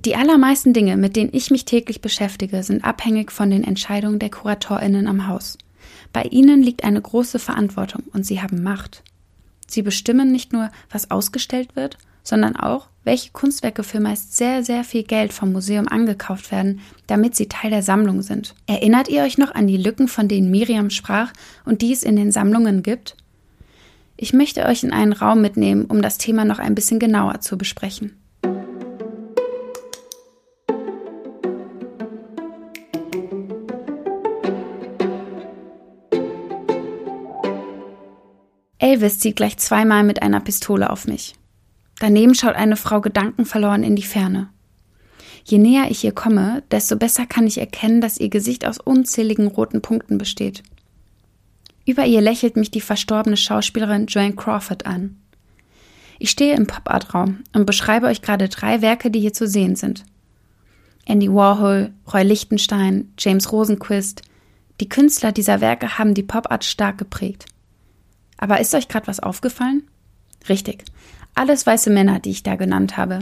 Die 0.07 0.17
allermeisten 0.17 0.73
Dinge, 0.73 0.97
mit 0.97 1.15
denen 1.15 1.31
ich 1.33 1.51
mich 1.51 1.67
täglich 1.67 2.01
beschäftige, 2.01 2.63
sind 2.63 2.85
abhängig 2.85 3.31
von 3.31 3.51
den 3.51 3.63
Entscheidungen 3.63 4.19
der 4.19 4.31
KuratorInnen 4.31 5.07
am 5.07 5.29
Haus. 5.29 5.59
Bei 6.13 6.23
ihnen 6.23 6.63
liegt 6.63 6.85
eine 6.85 7.01
große 7.01 7.39
Verantwortung 7.39 8.05
und 8.13 8.25
sie 8.25 8.41
haben 8.41 8.63
Macht. 8.63 9.03
Sie 9.69 9.83
bestimmen 9.83 10.33
nicht 10.33 10.53
nur, 10.53 10.71
was 10.91 11.11
ausgestellt 11.11 11.77
wird, 11.77 11.99
sondern 12.25 12.57
auch, 12.57 12.90
welche 13.05 13.31
Kunstwerke 13.31 13.83
für 13.83 14.01
meist 14.01 14.37
sehr, 14.37 14.63
sehr 14.63 14.85
viel 14.85 15.03
Geld 15.03 15.33
vom 15.33 15.53
Museum 15.53 15.89
angekauft 15.89 16.53
werden, 16.53 16.81
damit 17.07 17.35
sie 17.35 17.49
Teil 17.49 17.71
der 17.71 17.83
Sammlung 17.83 18.23
sind. 18.23 18.55
Erinnert 18.67 19.09
ihr 19.09 19.23
euch 19.23 19.39
noch 19.39 19.55
an 19.55 19.67
die 19.67 19.77
Lücken, 19.77 20.09
von 20.09 20.29
denen 20.29 20.51
Miriam 20.51 20.91
sprach 20.91 21.33
und 21.65 21.83
die 21.83 21.93
es 21.93 22.03
in 22.03 22.17
den 22.17 22.33
Sammlungen 22.33 22.83
gibt? 22.83 23.17
Ich 24.17 24.35
möchte 24.35 24.67
euch 24.67 24.83
in 24.83 24.93
einen 24.93 25.15
Raum 25.15 25.41
mitnehmen, 25.41 25.87
um 25.87 26.03
das 26.03 26.19
Thema 26.19 26.45
noch 26.45 26.59
ein 26.59 26.75
bisschen 26.75 26.99
genauer 26.99 27.41
zu 27.41 27.57
besprechen. 27.57 28.17
Elvis 38.79 39.19
zieht 39.19 39.37
gleich 39.37 39.57
zweimal 39.57 40.05
mit 40.05 40.21
einer 40.21 40.41
Pistole 40.41 40.91
auf 40.91 41.07
mich. 41.07 41.35
Daneben 42.01 42.35
schaut 42.35 42.57
eine 42.57 42.77
Frau 42.77 43.01
gedankenverloren 43.01 43.85
in 43.85 43.95
die 43.95 44.03
Ferne. 44.03 44.49
Je 45.45 45.59
näher 45.59 45.91
ich 45.91 46.03
ihr 46.03 46.13
komme, 46.13 46.63
desto 46.71 46.97
besser 46.97 47.27
kann 47.27 47.47
ich 47.47 47.59
erkennen, 47.59 48.01
dass 48.01 48.19
ihr 48.19 48.31
Gesicht 48.31 48.67
aus 48.67 48.79
unzähligen 48.79 49.47
roten 49.47 49.83
Punkten 49.83 50.17
besteht. 50.17 50.63
Über 51.87 52.07
ihr 52.07 52.23
lächelt 52.23 52.57
mich 52.57 52.71
die 52.71 52.81
verstorbene 52.81 53.37
Schauspielerin 53.37 54.07
Joanne 54.07 54.35
Crawford 54.35 54.87
an. 54.87 55.17
Ich 56.19 56.31
stehe 56.31 56.55
im 56.55 56.67
Pop-Art-Raum 56.67 57.41
und 57.53 57.67
beschreibe 57.67 58.07
euch 58.07 58.23
gerade 58.23 58.49
drei 58.49 58.81
Werke, 58.81 59.11
die 59.11 59.21
hier 59.21 59.35
zu 59.35 59.47
sehen 59.47 59.77
sind. 59.77 60.05
Andy 61.05 61.31
Warhol, 61.31 61.93
Roy 62.13 62.23
Lichtenstein, 62.23 63.13
James 63.19 63.53
Rosenquist. 63.53 64.23
Die 64.81 64.89
Künstler 64.89 65.33
dieser 65.33 65.61
Werke 65.61 65.99
haben 65.99 66.15
die 66.15 66.23
Pop-Art 66.23 66.65
stark 66.65 66.97
geprägt. 66.97 67.45
Aber 68.39 68.59
ist 68.59 68.75
euch 68.75 68.89
gerade 68.89 69.07
was 69.07 69.21
aufgefallen? 69.21 69.83
Richtig. 70.49 70.85
Alles 71.35 71.67
weiße 71.67 71.91
Männer, 71.91 72.19
die 72.19 72.31
ich 72.31 72.43
da 72.43 72.57
genannt 72.57 72.97
habe. 72.97 73.21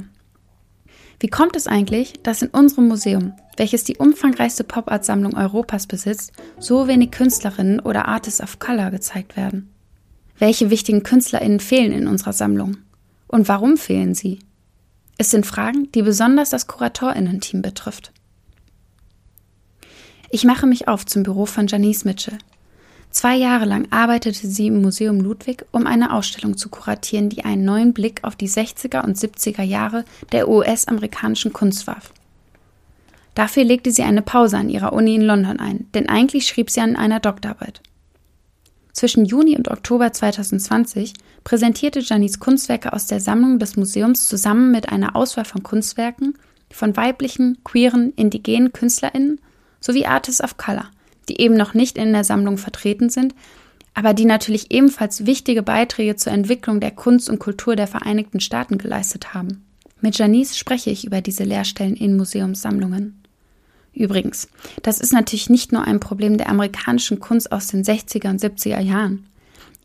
Wie 1.21 1.29
kommt 1.29 1.57
es 1.57 1.67
eigentlich, 1.67 2.15
dass 2.23 2.43
in 2.43 2.49
unserem 2.49 2.89
Museum, 2.89 3.33
welches 3.57 3.85
die 3.85 3.97
umfangreichste 3.97 4.63
Pop-Art-Sammlung 4.63 5.37
Europas 5.37 5.87
besitzt, 5.87 6.33
so 6.59 6.87
wenig 6.87 7.11
Künstlerinnen 7.11 7.81
oder 7.81 8.07
Artists 8.07 8.41
of 8.41 8.59
Color 8.61 8.91
gezeigt 8.93 9.37
werden? 9.37 9.73
Welche 10.39 10.71
wichtigen 10.71 11.03
KünstlerInnen 11.03 11.59
fehlen 11.59 11.93
in 11.93 12.07
unserer 12.07 12.33
Sammlung? 12.33 12.77
Und 13.27 13.49
warum 13.49 13.77
fehlen 13.77 14.15
sie? 14.15 14.39
Es 15.19 15.33
sind 15.33 15.45
Fragen, 15.45 15.91
die 15.91 16.03
besonders 16.03 16.51
das 16.51 16.69
KuratorInnen-Team 16.69 17.63
betrifft. 17.63 18.13
Ich 20.31 20.45
mache 20.45 20.67
mich 20.67 20.87
auf 20.87 21.05
zum 21.07 21.25
Büro 21.25 21.47
von 21.47 21.67
Janice 21.67 22.05
Mitchell, 22.05 22.39
Zwei 23.11 23.37
Jahre 23.37 23.65
lang 23.65 23.89
arbeitete 23.91 24.47
sie 24.47 24.67
im 24.67 24.83
Museum 24.83 25.21
Ludwig, 25.21 25.65
um 25.73 25.87
eine 25.87 26.13
Ausstellung 26.13 26.57
zu 26.57 26.69
kuratieren, 26.69 27.31
die 27.31 27.45
einen 27.45 27.65
neuen 27.65 27.95
Blick 27.95 28.23
auf 28.23 28.37
die 28.37 28.49
60er 28.49 29.03
und 29.03 29.17
70er 29.17 29.63
Jahre 29.63 30.05
der 30.33 30.49
US-amerikanischen 30.49 31.53
Kunst 31.53 31.87
warf. 31.87 32.13
Dafür 33.35 33.65
legte 33.65 33.93
sie 33.93 34.03
eine 34.03 34.23
Pause 34.23 34.59
an 34.59 34.69
ihrer 34.69 34.93
Uni 34.93 35.15
in 35.15 35.23
London 35.23 35.59
ein, 35.59 35.87
denn 35.95 36.09
eigentlich 36.09 36.47
schrieb 36.47 36.71
sie 36.71 36.81
an 36.81 36.97
einer 36.97 37.21
Doktorarbeit. 37.21 37.81
Zwischen 38.93 39.25
Juni 39.25 39.57
und 39.57 39.69
Oktober 39.69 40.13
2020 40.13 41.15
präsentierte 41.45 42.01
Janice 42.01 42.41
Kunstwerke 42.41 42.93
aus 42.93 43.07
der 43.07 43.21
Sammlung 43.21 43.61
des 43.61 43.77
Museums 43.77 44.29
zusammen 44.29 44.73
mit 44.73 44.89
einer 44.89 45.15
Auswahl 45.15 45.45
von 45.45 45.63
Kunstwerken 45.63 46.37
von 46.71 46.97
weiblichen, 46.97 47.59
queeren, 47.65 48.13
indigenen 48.15 48.73
KünstlerInnen 48.73 49.41
sowie 49.81 50.05
Artists 50.05 50.43
of 50.43 50.57
Color 50.57 50.91
die 51.29 51.41
eben 51.41 51.57
noch 51.57 51.75
nicht 51.75 51.99
in 51.99 52.13
der 52.13 52.25
Sammlung 52.25 52.59
vertreten 52.59 53.11
sind, 53.11 53.35
aber 53.95 54.15
die 54.15 54.25
natürlich 54.25 54.71
ebenfalls 54.71 55.27
wichtige 55.27 55.63
Beiträge 55.63 56.17
zur 56.17 56.33
Entwicklung 56.33 56.81
der 56.81 56.93
Kunst 56.93 57.29
und 57.29 57.39
Kultur 57.39 57.75
der 57.75 57.87
Vereinigten 57.87 58.41
Staaten 58.41 58.79
geleistet 58.79 59.35
haben. 59.35 59.65
Mit 60.01 60.17
Janice 60.17 60.57
spreche 60.57 60.91
ich 60.91 61.05
über 61.05 61.21
diese 61.21 61.45
Leerstellen 61.45 61.97
in 61.97 62.17
Museumssammlungen. 62.17 63.23
Übrigens, 63.93 64.49
das 64.83 65.01
ist 65.01 65.13
natürlich 65.13 65.51
nicht 65.51 65.73
nur 65.73 65.83
ein 65.83 65.99
Problem 65.99 66.39
der 66.39 66.49
amerikanischen 66.49 67.19
Kunst 67.19 67.51
aus 67.51 67.67
den 67.67 67.83
60er 67.83 68.31
und 68.31 68.41
70er 68.41 68.81
Jahren. 68.81 69.27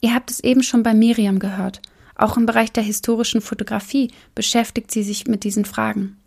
Ihr 0.01 0.13
habt 0.13 0.29
es 0.29 0.39
eben 0.41 0.61
schon 0.61 0.83
bei 0.83 0.93
Miriam 0.93 1.39
gehört. 1.39 1.81
Auch 2.15 2.37
im 2.37 2.45
Bereich 2.45 2.71
der 2.71 2.83
historischen 2.83 3.41
Fotografie 3.41 4.11
beschäftigt 4.35 4.91
sie 4.91 5.01
sich 5.01 5.25
mit 5.25 5.43
diesen 5.43 5.65
Fragen. 5.65 6.17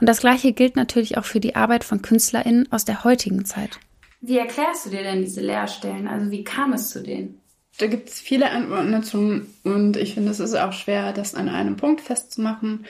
Und 0.00 0.08
das 0.08 0.20
Gleiche 0.20 0.52
gilt 0.52 0.76
natürlich 0.76 1.18
auch 1.18 1.24
für 1.24 1.40
die 1.40 1.56
Arbeit 1.56 1.84
von 1.84 2.00
KünstlerInnen 2.00 2.72
aus 2.72 2.86
der 2.86 3.04
heutigen 3.04 3.44
Zeit. 3.44 3.78
Wie 4.26 4.38
erklärst 4.38 4.86
du 4.86 4.90
dir 4.90 5.02
denn 5.02 5.20
diese 5.20 5.42
Leerstellen? 5.42 6.08
Also 6.08 6.30
wie 6.30 6.44
kam 6.44 6.72
es 6.72 6.88
zu 6.88 7.02
denen? 7.02 7.42
Da 7.78 7.88
gibt 7.88 8.08
es 8.08 8.20
viele 8.20 8.50
Antworten 8.50 8.92
dazu 8.92 9.42
und 9.64 9.96
ich 9.98 10.14
finde, 10.14 10.30
es 10.30 10.40
ist 10.40 10.54
auch 10.54 10.72
schwer, 10.72 11.12
das 11.12 11.34
an 11.34 11.50
einem 11.50 11.76
Punkt 11.76 12.00
festzumachen. 12.00 12.86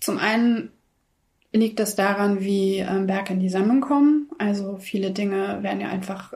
Zum 0.00 0.18
einen 0.18 0.72
liegt 1.52 1.78
das 1.78 1.94
daran, 1.94 2.40
wie 2.40 2.78
ähm, 2.78 3.06
Werke 3.06 3.34
in 3.34 3.40
die 3.40 3.50
Sammlung 3.50 3.82
kommen. 3.82 4.28
Also 4.38 4.78
viele 4.78 5.12
Dinge 5.12 5.62
werden 5.62 5.80
ja 5.80 5.90
einfach 5.90 6.32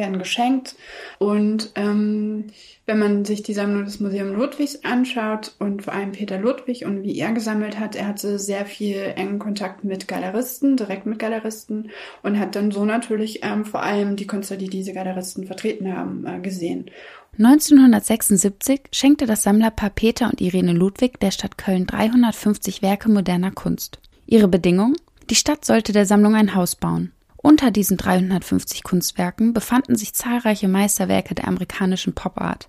werden 0.00 0.18
geschenkt. 0.18 0.74
Und 1.18 1.70
ähm, 1.76 2.46
wenn 2.86 2.98
man 2.98 3.24
sich 3.24 3.44
die 3.44 3.54
Sammlung 3.54 3.84
des 3.84 4.00
Museums 4.00 4.36
Ludwigs 4.36 4.80
anschaut 4.82 5.54
und 5.60 5.82
vor 5.84 5.92
allem 5.92 6.10
Peter 6.10 6.38
Ludwig 6.38 6.84
und 6.84 7.04
wie 7.04 7.16
er 7.16 7.32
gesammelt 7.32 7.78
hat, 7.78 7.94
er 7.94 8.08
hatte 8.08 8.40
sehr 8.40 8.66
viel 8.66 9.12
engen 9.14 9.38
Kontakt 9.38 9.84
mit 9.84 10.08
Galeristen, 10.08 10.76
direkt 10.76 11.06
mit 11.06 11.20
Galeristen 11.20 11.90
und 12.24 12.40
hat 12.40 12.56
dann 12.56 12.72
so 12.72 12.84
natürlich 12.84 13.44
ähm, 13.44 13.64
vor 13.64 13.84
allem 13.84 14.16
die 14.16 14.26
Künstler, 14.26 14.56
die 14.56 14.68
diese 14.68 14.92
Galeristen 14.92 15.46
vertreten 15.46 15.96
haben, 15.96 16.26
äh, 16.26 16.40
gesehen. 16.40 16.90
1976 17.38 18.80
schenkte 18.90 19.26
das 19.26 19.44
Sammlerpaar 19.44 19.90
Peter 19.90 20.26
und 20.26 20.40
Irene 20.40 20.72
Ludwig 20.72 21.20
der 21.20 21.30
Stadt 21.30 21.56
Köln 21.56 21.86
350 21.86 22.82
Werke 22.82 23.08
moderner 23.08 23.52
Kunst. 23.52 24.00
Ihre 24.26 24.48
Bedingung? 24.48 24.96
Die 25.30 25.36
Stadt 25.36 25.64
sollte 25.64 25.92
der 25.92 26.06
Sammlung 26.06 26.34
ein 26.34 26.56
Haus 26.56 26.74
bauen. 26.74 27.12
Unter 27.42 27.70
diesen 27.70 27.96
350 27.96 28.82
Kunstwerken 28.82 29.54
befanden 29.54 29.96
sich 29.96 30.12
zahlreiche 30.12 30.68
Meisterwerke 30.68 31.34
der 31.34 31.48
amerikanischen 31.48 32.14
Popart. 32.14 32.68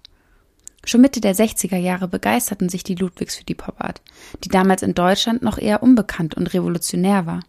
Schon 0.86 1.02
Mitte 1.02 1.20
der 1.20 1.36
60er 1.36 1.76
Jahre 1.76 2.08
begeisterten 2.08 2.70
sich 2.70 2.82
die 2.84 2.96
Ludwigs 2.96 3.36
für 3.36 3.44
die 3.44 3.54
Popart, 3.54 4.02
die 4.46 4.50
damals 4.50 4.82
in 4.82 4.94
Deutschland 4.94 5.42
noch 5.42 5.58
eher 5.58 5.84
unbekannt 5.84 6.36
und 6.36 6.54
revolutionär 6.54 7.26
war. 7.26 7.42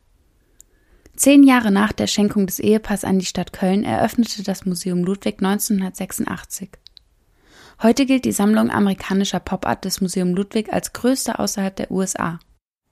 Zehn 1.14 1.44
Jahre 1.44 1.70
nach 1.70 1.92
der 1.92 2.08
Schenkung 2.08 2.46
des 2.46 2.58
Ehepaars 2.58 3.04
an 3.04 3.20
die 3.20 3.26
Stadt 3.26 3.52
Köln 3.52 3.84
eröffnete 3.84 4.42
das 4.42 4.66
Museum 4.66 5.04
Ludwig 5.04 5.36
1986. 5.38 6.70
Heute 7.82 8.04
gilt 8.04 8.24
die 8.24 8.32
Sammlung 8.32 8.70
amerikanischer 8.70 9.40
Popart 9.40 9.84
des 9.84 10.00
Museum 10.00 10.34
Ludwig 10.34 10.72
als 10.72 10.92
größte 10.92 11.38
außerhalb 11.38 11.76
der 11.76 11.92
USA. 11.92 12.40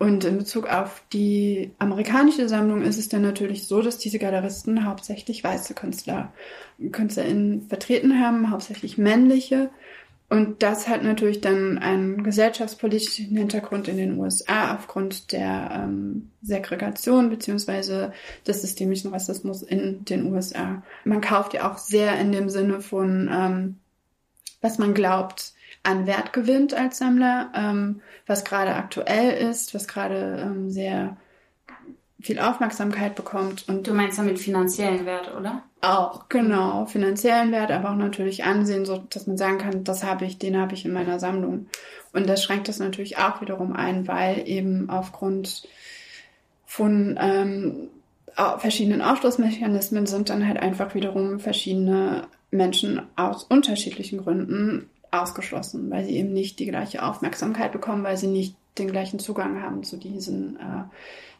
Und 0.00 0.24
in 0.24 0.38
Bezug 0.38 0.66
auf 0.66 1.02
die 1.12 1.72
amerikanische 1.78 2.48
Sammlung 2.48 2.80
ist 2.80 2.98
es 2.98 3.10
dann 3.10 3.20
natürlich 3.20 3.66
so, 3.66 3.82
dass 3.82 3.98
diese 3.98 4.18
Galeristen 4.18 4.86
hauptsächlich 4.86 5.44
weiße 5.44 5.74
Künstler, 5.74 6.32
KünstlerInnen 6.90 7.68
vertreten 7.68 8.18
haben, 8.18 8.50
hauptsächlich 8.50 8.96
männliche. 8.96 9.68
Und 10.30 10.62
das 10.62 10.88
hat 10.88 11.02
natürlich 11.02 11.42
dann 11.42 11.76
einen 11.76 12.24
gesellschaftspolitischen 12.24 13.36
Hintergrund 13.36 13.88
in 13.88 13.98
den 13.98 14.18
USA 14.18 14.74
aufgrund 14.74 15.32
der 15.32 15.70
ähm, 15.74 16.30
Segregation 16.40 17.28
beziehungsweise 17.28 18.14
des 18.46 18.62
systemischen 18.62 19.12
Rassismus 19.12 19.60
in 19.60 20.06
den 20.06 20.32
USA. 20.32 20.82
Man 21.04 21.20
kauft 21.20 21.52
ja 21.52 21.70
auch 21.70 21.76
sehr 21.76 22.18
in 22.18 22.32
dem 22.32 22.48
Sinne 22.48 22.80
von, 22.80 23.28
ähm, 23.30 23.76
was 24.62 24.78
man 24.78 24.94
glaubt, 24.94 25.52
an 25.82 26.06
Wert 26.06 26.32
gewinnt 26.32 26.74
als 26.74 26.98
Sammler, 26.98 27.50
ähm, 27.54 28.00
was 28.26 28.44
gerade 28.44 28.74
aktuell 28.74 29.48
ist, 29.50 29.74
was 29.74 29.88
gerade 29.88 30.42
ähm, 30.44 30.70
sehr 30.70 31.16
viel 32.20 32.38
Aufmerksamkeit 32.38 33.14
bekommt. 33.14 33.66
Und 33.68 33.86
du 33.86 33.94
meinst 33.94 34.18
damit 34.18 34.38
finanziellen 34.38 35.06
Wert, 35.06 35.34
oder? 35.34 35.62
Auch, 35.80 36.28
genau, 36.28 36.84
finanziellen 36.84 37.50
Wert, 37.50 37.70
aber 37.70 37.90
auch 37.90 37.96
natürlich 37.96 38.44
Ansehen, 38.44 38.84
so 38.84 38.98
dass 38.98 39.26
man 39.26 39.38
sagen 39.38 39.58
kann, 39.58 39.84
das 39.84 40.04
habe 40.04 40.26
ich, 40.26 40.38
den 40.38 40.58
habe 40.58 40.74
ich 40.74 40.84
in 40.84 40.92
meiner 40.92 41.18
Sammlung. 41.18 41.66
Und 42.12 42.28
das 42.28 42.44
schränkt 42.44 42.68
das 42.68 42.78
natürlich 42.78 43.16
auch 43.16 43.40
wiederum 43.40 43.74
ein, 43.74 44.06
weil 44.06 44.46
eben 44.46 44.90
aufgrund 44.90 45.66
von 46.66 47.18
ähm, 47.20 47.88
verschiedenen 48.58 49.00
Ausschlussmechanismen 49.00 50.06
sind 50.06 50.28
dann 50.28 50.46
halt 50.46 50.60
einfach 50.60 50.94
wiederum 50.94 51.40
verschiedene 51.40 52.28
Menschen 52.50 53.02
aus 53.16 53.44
unterschiedlichen 53.44 54.22
Gründen 54.22 54.90
ausgeschlossen, 55.10 55.90
weil 55.90 56.04
sie 56.04 56.16
eben 56.16 56.32
nicht 56.32 56.58
die 56.58 56.66
gleiche 56.66 57.02
Aufmerksamkeit 57.02 57.72
bekommen, 57.72 58.04
weil 58.04 58.16
sie 58.16 58.28
nicht 58.28 58.56
den 58.78 58.90
gleichen 58.90 59.18
Zugang 59.18 59.62
haben 59.62 59.82
zu 59.82 59.96
diesen 59.96 60.56
äh, 60.56 60.84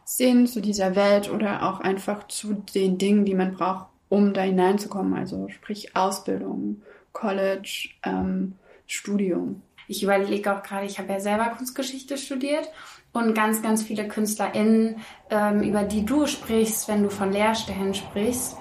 Szenen, 0.07 0.47
zu 0.47 0.61
dieser 0.61 0.97
Welt 0.97 1.31
oder 1.31 1.69
auch 1.69 1.81
einfach 1.81 2.27
zu 2.29 2.55
den 2.75 2.99
Dingen, 2.99 3.25
die 3.25 3.35
man 3.35 3.55
braucht, 3.55 3.87
um 4.09 4.35
da 4.35 4.43
hineinzukommen. 4.43 5.15
Also 5.15 5.49
sprich 5.49 5.97
Ausbildung, 5.97 6.83
College, 7.13 7.91
ähm, 8.03 8.55
Studium. 8.87 9.63
Ich 9.87 10.03
überlege 10.03 10.55
auch 10.55 10.63
gerade, 10.63 10.87
ich 10.87 10.99
habe 10.99 11.13
ja 11.13 11.21
selber 11.21 11.47
Kunstgeschichte 11.47 12.17
studiert 12.17 12.69
und 13.13 13.35
ganz, 13.35 13.63
ganz 13.63 13.83
viele 13.83 14.07
KünstlerInnen, 14.07 14.97
ähm, 15.31 15.63
über 15.63 15.83
die 15.83 16.05
du 16.05 16.27
sprichst, 16.27 16.89
wenn 16.89 17.03
du 17.03 17.11
von 17.11 17.33
Lehrstellen 17.33 17.95
sprichst, 17.95 18.57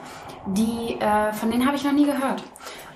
die, 0.47 0.97
äh, 0.99 1.33
von 1.33 1.51
denen 1.51 1.65
habe 1.65 1.77
ich 1.77 1.83
noch 1.83 1.93
nie 1.93 2.05
gehört. 2.05 2.43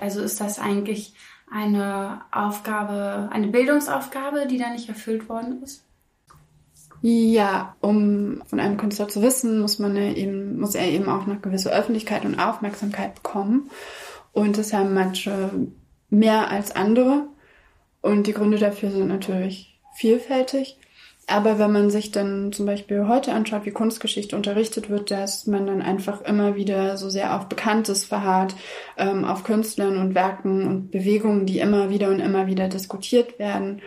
Also 0.00 0.20
ist 0.20 0.40
das 0.40 0.58
eigentlich 0.58 1.14
eine 1.54 2.22
Aufgabe, 2.32 3.28
eine 3.32 3.46
Bildungsaufgabe, 3.46 4.46
die 4.48 4.58
da 4.58 4.70
nicht 4.70 4.88
erfüllt 4.88 5.28
worden 5.28 5.62
ist? 5.62 5.84
Ja, 7.00 7.76
um 7.80 8.42
von 8.46 8.58
einem 8.58 8.76
Künstler 8.76 9.08
zu 9.08 9.22
wissen, 9.22 9.60
muss 9.60 9.78
man 9.78 9.96
eben, 9.96 10.58
muss 10.58 10.74
er 10.74 10.86
eben 10.86 11.08
auch 11.08 11.26
eine 11.26 11.38
gewisse 11.38 11.70
Öffentlichkeit 11.72 12.24
und 12.24 12.40
Aufmerksamkeit 12.40 13.14
bekommen. 13.14 13.70
Und 14.32 14.58
das 14.58 14.72
haben 14.72 14.94
manche 14.94 15.50
mehr 16.10 16.50
als 16.50 16.74
andere. 16.74 17.26
Und 18.00 18.26
die 18.26 18.32
Gründe 18.32 18.58
dafür 18.58 18.90
sind 18.90 19.08
natürlich 19.08 19.78
vielfältig. 19.94 20.78
Aber 21.26 21.58
wenn 21.58 21.72
man 21.72 21.90
sich 21.90 22.10
dann 22.10 22.52
zum 22.52 22.66
Beispiel 22.66 23.08
heute 23.08 23.32
anschaut, 23.32 23.64
wie 23.64 23.70
Kunstgeschichte 23.70 24.36
unterrichtet 24.36 24.90
wird, 24.90 25.10
dass 25.10 25.46
man 25.46 25.66
dann 25.66 25.80
einfach 25.80 26.20
immer 26.22 26.54
wieder 26.54 26.98
so 26.98 27.08
sehr 27.08 27.34
auf 27.34 27.48
Bekanntes 27.48 28.04
verharrt, 28.04 28.54
ähm, 28.98 29.24
auf 29.24 29.42
Künstlern 29.42 29.96
und 29.96 30.14
Werken 30.14 30.66
und 30.66 30.90
Bewegungen, 30.90 31.46
die 31.46 31.60
immer 31.60 31.88
wieder 31.88 32.10
und 32.10 32.20
immer 32.20 32.46
wieder 32.46 32.68
diskutiert 32.68 33.38
werden 33.38 33.80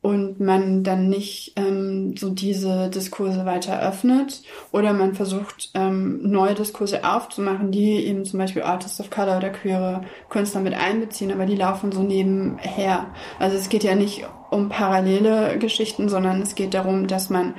und 0.00 0.38
man 0.38 0.84
dann 0.84 1.08
nicht 1.08 1.54
ähm, 1.56 2.16
so 2.16 2.30
diese 2.30 2.88
Diskurse 2.88 3.44
weiter 3.44 3.82
öffnet 3.82 4.42
oder 4.70 4.92
man 4.92 5.14
versucht 5.14 5.70
ähm, 5.74 6.20
neue 6.22 6.54
Diskurse 6.54 7.04
aufzumachen, 7.04 7.72
die 7.72 8.06
eben 8.06 8.24
zum 8.24 8.38
Beispiel 8.38 8.62
Artists 8.62 9.00
of 9.00 9.10
Color 9.10 9.38
oder 9.38 9.50
queere 9.50 10.02
Künstler 10.28 10.60
mit 10.60 10.74
einbeziehen, 10.74 11.32
aber 11.32 11.46
die 11.46 11.56
laufen 11.56 11.90
so 11.90 12.02
nebenher. 12.02 13.06
Also 13.40 13.56
es 13.56 13.68
geht 13.68 13.82
ja 13.82 13.96
nicht 13.96 14.24
um 14.50 14.68
parallele 14.68 15.58
Geschichten, 15.58 16.08
sondern 16.08 16.42
es 16.42 16.54
geht 16.54 16.74
darum, 16.74 17.06
dass 17.06 17.30
man 17.30 17.54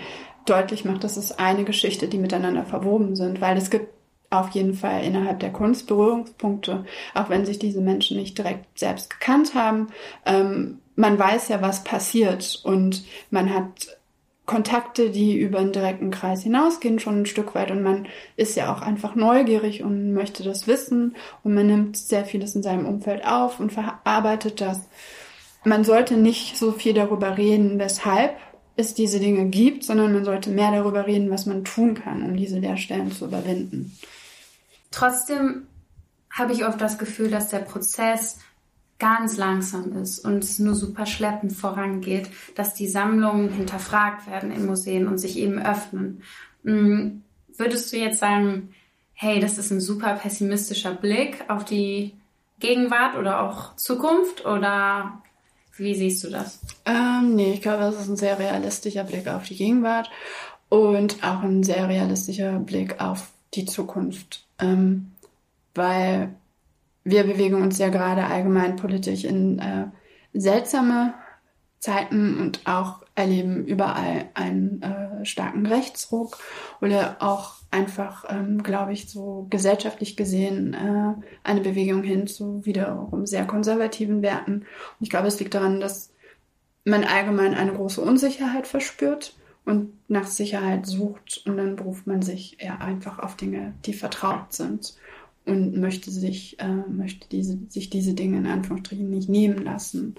deutlich 0.46 0.86
macht, 0.86 1.04
dass 1.04 1.18
es 1.18 1.38
eine 1.38 1.64
Geschichte, 1.64 2.08
die 2.08 2.18
miteinander 2.18 2.64
verwoben 2.64 3.16
sind, 3.16 3.42
weil 3.42 3.58
es 3.58 3.70
gibt 3.70 3.94
auf 4.30 4.50
jeden 4.50 4.74
Fall 4.74 5.04
innerhalb 5.04 5.40
der 5.40 5.52
Kunst 5.52 5.88
Berührungspunkte, 5.88 6.86
auch 7.16 7.30
wenn 7.30 7.46
sich 7.46 7.60
diese 7.60 7.82
Menschen 7.82 8.18
nicht 8.18 8.38
direkt 8.38 8.78
selbst 8.78 9.10
gekannt 9.10 9.56
haben. 9.56 9.88
Ähm, 10.26 10.80
man 10.96 11.18
weiß 11.18 11.48
ja, 11.48 11.62
was 11.62 11.84
passiert 11.84 12.62
und 12.64 13.04
man 13.32 13.54
hat 13.54 13.98
Kontakte, 14.46 15.12
die 15.12 15.38
über 15.38 15.60
einen 15.60 15.72
direkten 15.72 16.10
Kreis 16.10 16.44
hinausgehen, 16.44 17.00
schon 17.00 17.22
ein 17.22 17.26
Stück 17.26 17.54
weit 17.56 17.72
und 17.72 17.84
man 17.84 18.08
ist 18.36 18.56
ja 18.56 18.74
auch 18.74 18.82
einfach 18.82 19.16
neugierig 19.16 19.84
und 19.84 20.14
möchte 20.14 20.44
das 20.44 20.68
wissen 20.68 21.16
und 21.44 21.54
man 21.54 21.68
nimmt 21.68 21.98
sehr 21.98 22.26
vieles 22.26 22.56
in 22.56 22.64
seinem 22.64 22.86
Umfeld 22.86 23.26
auf 23.26 23.60
und 23.60 23.72
verarbeitet 23.72 24.60
das. 24.60 24.82
Man 25.64 25.84
sollte 25.84 26.16
nicht 26.16 26.58
so 26.58 26.72
viel 26.72 26.94
darüber 26.94 27.38
reden, 27.38 27.80
weshalb 27.80 28.38
es 28.76 28.94
diese 28.94 29.20
Dinge 29.20 29.46
gibt, 29.50 29.84
sondern 29.84 30.14
man 30.14 30.24
sollte 30.24 30.50
mehr 30.50 30.72
darüber 30.72 31.06
reden, 31.06 31.30
was 31.30 31.46
man 31.46 31.66
tun 31.66 31.96
kann, 31.96 32.24
um 32.24 32.38
diese 32.38 32.60
Leerstellen 32.60 33.12
zu 33.12 33.26
überwinden. 33.26 33.98
Trotzdem 34.92 35.68
habe 36.32 36.54
ich 36.54 36.66
oft 36.66 36.80
das 36.80 36.98
Gefühl, 36.98 37.30
dass 37.30 37.50
der 37.50 37.60
Prozess 37.60 38.38
ganz 39.00 39.38
langsam 39.38 39.94
ist 40.02 40.20
und 40.20 40.44
es 40.44 40.60
nur 40.60 40.76
super 40.76 41.06
schleppend 41.06 41.54
vorangeht, 41.54 42.30
dass 42.56 42.74
die 42.74 42.88
Sammlungen 42.88 43.50
hinterfragt 43.50 44.30
werden 44.30 44.52
in 44.52 44.66
Museen 44.66 45.08
und 45.08 45.18
sich 45.18 45.38
eben 45.38 45.60
öffnen. 45.60 46.22
Hm, 46.64 47.24
würdest 47.58 47.92
du 47.92 47.98
jetzt 47.98 48.20
sagen, 48.20 48.74
hey, 49.14 49.40
das 49.40 49.58
ist 49.58 49.72
ein 49.72 49.82
super 49.82 50.14
pessimistischer 50.16 50.94
Blick 50.94 51.44
auf 51.50 51.66
die 51.66 52.14
Gegenwart 52.60 53.18
oder 53.18 53.42
auch 53.42 53.76
Zukunft 53.78 54.46
oder 54.46 55.22
wie 55.80 55.96
siehst 55.96 56.24
du 56.24 56.30
das? 56.30 56.60
Ähm, 56.86 57.36
nee, 57.36 57.54
ich 57.54 57.62
glaube, 57.62 57.84
das 57.84 57.96
ist 57.96 58.10
ein 58.10 58.18
sehr 58.18 58.38
realistischer 58.38 59.04
Blick 59.04 59.28
auf 59.28 59.44
die 59.44 59.56
Gegenwart 59.56 60.10
und 60.70 61.24
auch 61.24 61.42
ein 61.42 61.64
sehr 61.64 61.88
realistischer 61.88 62.60
Blick 62.60 63.02
auf 63.02 63.32
die 63.54 63.66
Zukunft. 63.66 64.46
Ähm, 64.60 65.12
weil 65.74 66.36
wir 67.04 67.24
bewegen 67.24 67.62
uns 67.62 67.78
ja 67.78 67.90
gerade 67.90 68.26
allgemein 68.26 68.76
politisch 68.76 69.24
in 69.24 69.60
äh, 69.60 69.88
seltsame 70.34 71.14
Zeiten 71.80 72.40
und 72.40 72.62
auch 72.66 73.02
erleben 73.16 73.66
überall 73.66 74.30
einen 74.34 74.82
äh, 74.82 75.26
starken 75.26 75.66
Rechtsruck 75.66 76.38
oder 76.82 77.18
auch 77.20 77.59
einfach, 77.72 78.26
ähm, 78.30 78.64
glaube 78.64 78.94
ich, 78.94 79.10
so 79.10 79.48
gesellschaftlich 79.50 80.18
gesehen 80.18 80.74
äh, 80.74 81.14
eine 81.44 81.62
Bewegung 81.62 82.04
hin 82.04 82.28
zu 82.28 82.66
wiederum 82.66 83.26
sehr 83.26 83.46
konservativen 83.46 84.22
Werten. 84.22 84.54
Und 84.54 84.66
ich 85.02 85.10
glaube, 85.10 85.28
es 85.28 85.40
liegt 85.40 85.54
daran, 85.54 85.80
dass 85.80 86.12
man 86.86 87.04
allgemein 87.04 87.54
eine 87.54 87.74
große 87.74 88.02
Unsicherheit 88.02 88.68
verspürt 88.68 89.36
und 89.66 89.94
nach 90.10 90.26
Sicherheit 90.26 90.88
sucht 90.88 91.44
und 91.46 91.58
dann 91.58 91.76
beruft 91.76 92.08
man 92.08 92.22
sich 92.22 92.60
eher 92.60 92.82
einfach 92.82 93.20
auf 93.20 93.36
Dinge, 93.36 93.74
die 93.86 93.94
vertraut 93.94 94.52
sind 94.54 94.96
und 95.46 95.78
möchte 95.78 96.10
sich, 96.10 96.60
äh, 96.60 96.84
möchte 96.90 97.28
diese, 97.30 97.60
sich 97.70 97.90
diese 97.90 98.14
Dinge 98.14 98.38
in 98.38 98.48
Anführungsstrichen 98.48 99.10
nicht 99.10 99.30
nehmen 99.30 99.64
lassen. 99.64 100.16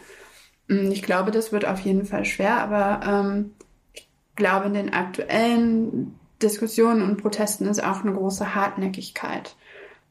Hm, 0.69 0.93
ich 0.93 1.03
glaube, 1.03 1.33
das 1.33 1.51
wird 1.51 1.65
auf 1.65 1.81
jeden 1.81 2.05
Fall 2.05 2.25
schwer, 2.25 2.59
aber 2.59 3.01
ähm, 3.07 3.51
ich 3.93 4.09
glaube, 4.37 4.67
in 4.67 4.75
den 4.75 4.93
aktuellen 4.93 6.15
Diskussionen 6.43 7.03
und 7.03 7.19
Protesten 7.19 7.67
ist 7.67 7.83
auch 7.83 8.03
eine 8.03 8.13
große 8.13 8.55
Hartnäckigkeit, 8.55 9.57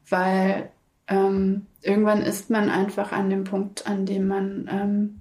weil 0.08 0.70
ähm, 1.08 1.66
irgendwann 1.82 2.22
ist 2.22 2.50
man 2.50 2.70
einfach 2.70 3.12
an 3.12 3.30
dem 3.30 3.44
Punkt, 3.44 3.86
an 3.86 4.06
dem 4.06 4.28
man 4.28 4.68
ähm, 4.70 5.20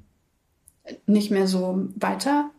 nicht 1.06 1.32
mehr 1.32 1.48
so 1.48 1.88
weiter 1.96 2.52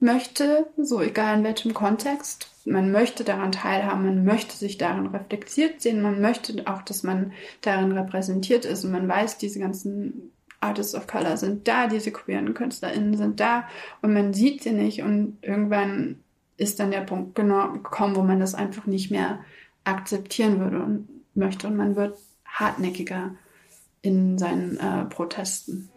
möchte, 0.00 0.66
so 0.76 1.00
egal 1.00 1.38
in 1.38 1.44
welchem 1.44 1.74
Kontext. 1.74 2.50
Man 2.66 2.92
möchte 2.92 3.24
daran 3.24 3.52
teilhaben, 3.52 4.04
man 4.04 4.24
möchte 4.24 4.56
sich 4.56 4.78
darin 4.78 5.06
reflektiert 5.06 5.82
sehen, 5.82 6.02
man 6.02 6.20
möchte 6.20 6.66
auch, 6.66 6.82
dass 6.82 7.02
man 7.02 7.32
darin 7.60 7.92
repräsentiert 7.92 8.64
ist 8.64 8.84
und 8.84 8.92
man 8.92 9.08
weiß, 9.08 9.38
diese 9.38 9.58
ganzen 9.58 10.32
Artists 10.60 10.94
of 10.94 11.06
Color 11.06 11.36
sind 11.36 11.68
da, 11.68 11.86
diese 11.88 12.10
queeren 12.10 12.54
KünstlerInnen 12.54 13.16
sind 13.16 13.40
da 13.40 13.68
und 14.00 14.14
man 14.14 14.32
sieht 14.32 14.62
sie 14.62 14.72
nicht 14.72 15.02
und 15.02 15.38
irgendwann 15.42 16.23
ist 16.56 16.80
dann 16.80 16.90
der 16.90 17.00
Punkt 17.00 17.34
genau 17.34 17.72
gekommen, 17.72 18.16
wo 18.16 18.22
man 18.22 18.40
das 18.40 18.54
einfach 18.54 18.86
nicht 18.86 19.10
mehr 19.10 19.40
akzeptieren 19.84 20.60
würde 20.60 20.82
und 20.82 21.08
möchte 21.34 21.66
und 21.66 21.76
man 21.76 21.96
wird 21.96 22.16
hartnäckiger 22.46 23.34
in 24.02 24.38
seinen 24.38 24.78
äh, 24.78 25.04
Protesten. 25.06 25.90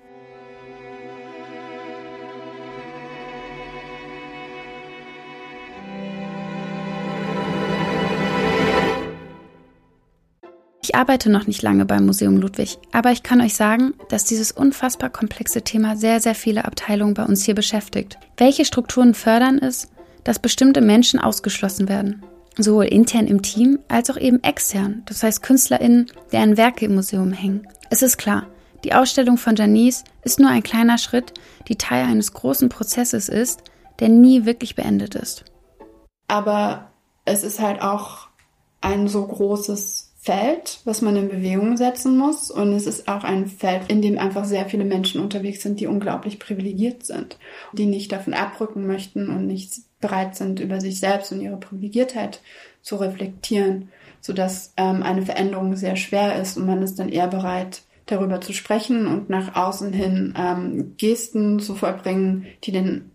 Ich 10.82 10.96
arbeite 10.96 11.30
noch 11.30 11.48
nicht 11.48 11.62
lange 11.62 11.86
beim 11.86 12.06
Museum 12.06 12.38
Ludwig, 12.38 12.80
aber 12.94 13.12
ich 13.12 13.22
kann 13.22 13.42
euch 13.42 13.56
sagen, 13.56 13.94
dass 14.08 14.24
dieses 14.24 14.54
unfassbar 14.54 15.10
komplexe 15.10 15.62
Thema 15.62 15.98
sehr, 15.98 16.22
sehr 16.22 16.34
viele 16.34 16.64
Abteilungen 16.64 17.14
bei 17.14 17.26
uns 17.26 17.44
hier 17.44 17.56
beschäftigt. 17.56 18.18
Welche 18.38 18.64
Strukturen 18.64 19.14
fördern 19.14 19.60
es, 19.60 19.90
dass 20.28 20.40
bestimmte 20.40 20.82
Menschen 20.82 21.22
ausgeschlossen 21.22 21.88
werden? 21.88 22.22
Sowohl 22.58 22.86
intern 22.86 23.28
im 23.28 23.42
Team 23.42 23.80
als 23.88 24.10
auch 24.10 24.18
eben 24.18 24.44
extern, 24.44 25.04
das 25.06 25.24
heißt 25.24 25.42
KünstlerInnen, 25.42 26.12
deren 26.34 26.58
Werke 26.58 26.86
im 26.86 26.96
Museum 26.96 27.32
hängen. 27.32 27.66
Es 27.90 28.02
ist 28.02 28.18
klar, 28.18 28.46
die 28.84 28.94
Ausstellung 28.94 29.38
von 29.38 29.56
Janice 29.56 30.04
ist 30.24 30.40
nur 30.40 30.50
ein 30.50 30.64
kleiner 30.64 30.98
Schritt, 30.98 31.34
die 31.70 31.78
Teil 31.78 32.04
eines 32.04 32.34
großen 32.34 32.68
Prozesses 32.68 33.30
ist, 33.30 33.62
der 34.00 34.10
nie 34.10 34.46
wirklich 34.46 34.76
beendet 34.76 35.16
ist. 35.16 35.46
Aber 36.28 36.92
es 37.24 37.46
ist 37.46 37.62
halt 37.62 37.82
auch 37.82 38.28
ein 38.82 39.08
so 39.08 39.26
großes 39.26 40.07
Feld, 40.28 40.82
was 40.84 41.02
man 41.02 41.16
in 41.16 41.30
Bewegung 41.30 41.78
setzen 41.78 42.18
muss. 42.18 42.52
Und 42.52 42.74
es 42.74 42.86
ist 42.86 43.08
auch 43.08 43.24
ein 43.24 43.48
Feld, 43.48 43.84
in 43.88 44.02
dem 44.02 44.18
einfach 44.18 44.44
sehr 44.44 44.66
viele 44.66 44.84
Menschen 44.84 45.22
unterwegs 45.22 45.62
sind, 45.64 45.80
die 45.80 45.88
unglaublich 45.88 46.38
privilegiert 46.38 47.06
sind, 47.06 47.38
die 47.72 47.86
nicht 47.86 48.12
davon 48.12 48.34
abrücken 48.34 48.86
möchten 48.86 49.30
und 49.30 49.48
nicht 49.48 49.76
bereit 50.02 50.36
sind, 50.36 50.60
über 50.60 50.82
sich 50.82 51.00
selbst 51.00 51.32
und 51.32 51.40
ihre 51.40 51.56
Privilegiertheit 51.56 52.42
zu 52.82 52.98
reflektieren, 52.98 53.88
sodass 54.20 54.74
ähm, 54.76 55.02
eine 55.02 55.22
Veränderung 55.22 55.78
sehr 55.78 55.96
schwer 55.96 56.42
ist 56.42 56.58
und 56.58 56.66
man 56.66 56.82
ist 56.82 57.00
dann 57.00 57.08
eher 57.08 57.30
bereit, 57.30 57.84
darüber 58.06 58.42
zu 58.42 58.52
sprechen 58.52 59.08
und 59.08 59.30
nach 59.30 59.56
außen 59.56 59.94
hin 59.94 60.34
ähm, 60.38 60.96
Gesten 60.98 61.62
zu 61.62 61.74
vollbringen, 61.74 62.48
die 62.66 62.74
den 62.74 63.12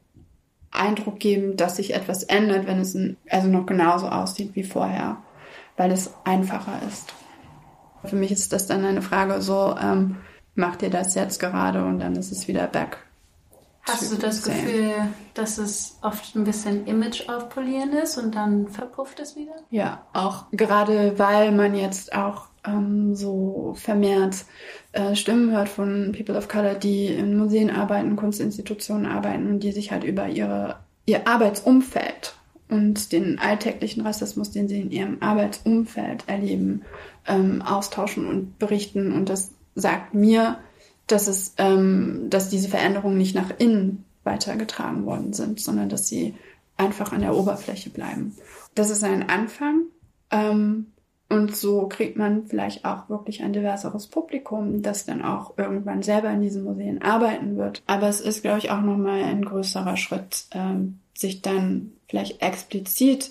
Eindruck 0.71 1.21
geben, 1.21 1.59
dass 1.59 1.77
sich 1.77 1.93
etwas 1.93 2.23
ändert, 2.23 2.67
wenn 2.67 2.81
es 2.81 2.97
also 3.29 3.49
noch 3.49 3.67
genauso 3.67 4.09
aussieht 4.09 4.53
wie 4.55 4.65
vorher 4.65 5.19
weil 5.77 5.91
es 5.93 6.13
einfacher 6.25 6.81
ist. 6.87 7.13
Für 8.05 8.17
mich 8.17 8.33
ist 8.33 8.53
das 8.53 8.67
dann 8.67 8.85
eine 8.85 9.03
Frage 9.03 9.41
so, 9.43 9.77
ähm, 9.81 10.17
macht 10.55 10.83
ihr 10.83 10.91
das 10.91 11.15
jetzt 11.15 11.39
gerade 11.39 11.85
und 11.85 12.01
dann 12.01 12.17
ist 12.17 12.33
es 12.33 12.49
wieder 12.49 12.67
back. 12.67 12.99
Hast 13.83 14.13
du 14.13 14.17
das 14.17 14.45
same. 14.45 14.63
Gefühl, 14.63 14.93
dass 15.35 15.59
es 15.59 15.99
oft 16.03 16.37
ein 16.37 16.45
bisschen 16.45 16.87
Image 16.87 17.29
aufpolieren 17.29 17.93
ist 17.93 18.17
und 18.17 18.35
dann 18.35 18.69
verpufft 18.69 19.19
es 19.19 19.35
wieder? 19.35 19.55
Ja, 19.71 20.07
auch 20.13 20.45
gerade 20.53 21.19
weil 21.19 21.51
man 21.51 21.75
jetzt 21.75 22.15
auch 22.15 22.47
ähm, 22.65 23.17
so 23.17 23.75
vermehrt 23.77 24.45
äh, 24.93 25.17
Stimmen 25.17 25.51
hört 25.51 25.69
von 25.69 26.15
People 26.17 26.37
of 26.37 26.47
Color, 26.47 26.75
die 26.75 27.07
in 27.07 27.37
Museen 27.37 27.71
arbeiten, 27.71 28.15
Kunstinstitutionen 28.15 29.07
arbeiten 29.07 29.49
und 29.49 29.61
die 29.61 29.73
sich 29.73 29.91
halt 29.91 30.05
über 30.05 30.29
ihre, 30.29 30.77
ihr 31.07 31.27
Arbeitsumfeld 31.27 32.37
und 32.73 33.13
den 33.13 33.39
alltäglichen 33.39 34.01
Rassismus, 34.01 34.51
den 34.51 34.67
sie 34.67 34.81
in 34.81 34.91
ihrem 34.91 35.19
Arbeitsumfeld 35.21 36.25
erleben, 36.27 36.83
ähm, 37.27 37.61
austauschen 37.63 38.27
und 38.27 38.59
berichten. 38.59 39.13
Und 39.13 39.29
das 39.29 39.51
sagt 39.75 40.15
mir, 40.15 40.59
dass 41.07 41.29
es, 41.29 41.55
ähm, 41.59 42.29
dass 42.31 42.49
diese 42.49 42.69
Veränderungen 42.69 43.19
nicht 43.19 43.35
nach 43.35 43.51
innen 43.59 44.05
weitergetragen 44.25 45.05
worden 45.05 45.33
sind, 45.35 45.61
sondern 45.61 45.89
dass 45.89 46.09
sie 46.09 46.35
einfach 46.77 47.13
an 47.13 47.21
der 47.21 47.37
Oberfläche 47.37 47.91
bleiben. 47.91 48.35
Das 48.75 48.89
ist 48.89 49.05
ein 49.05 49.29
Anfang. 49.29 49.83
Ähm, 50.31 50.87
und 51.33 51.57
so 51.57 51.89
kriegt 51.89 52.19
man 52.19 52.47
vielleicht 52.47 52.85
auch 52.85 53.09
wirklich 53.09 53.43
ein 53.43 53.55
diverseres 53.55 54.07
Publikum, 54.07 54.83
das 54.83 55.07
dann 55.07 55.25
auch 55.25 55.57
irgendwann 55.57 56.03
selber 56.03 56.31
in 56.31 56.43
diesen 56.43 56.65
Museen 56.65 57.01
arbeiten 57.01 57.57
wird. 57.57 57.83
Aber 57.87 58.09
es 58.09 58.21
ist, 58.21 58.43
glaube 58.43 58.59
ich, 58.59 58.71
auch 58.71 58.83
nochmal 58.83 59.23
ein 59.23 59.43
größerer 59.43 59.97
Schritt, 59.97 60.45
ähm, 60.53 60.99
sich 61.15 61.41
dann 61.41 61.93
vielleicht 62.07 62.43
explizit 62.43 63.31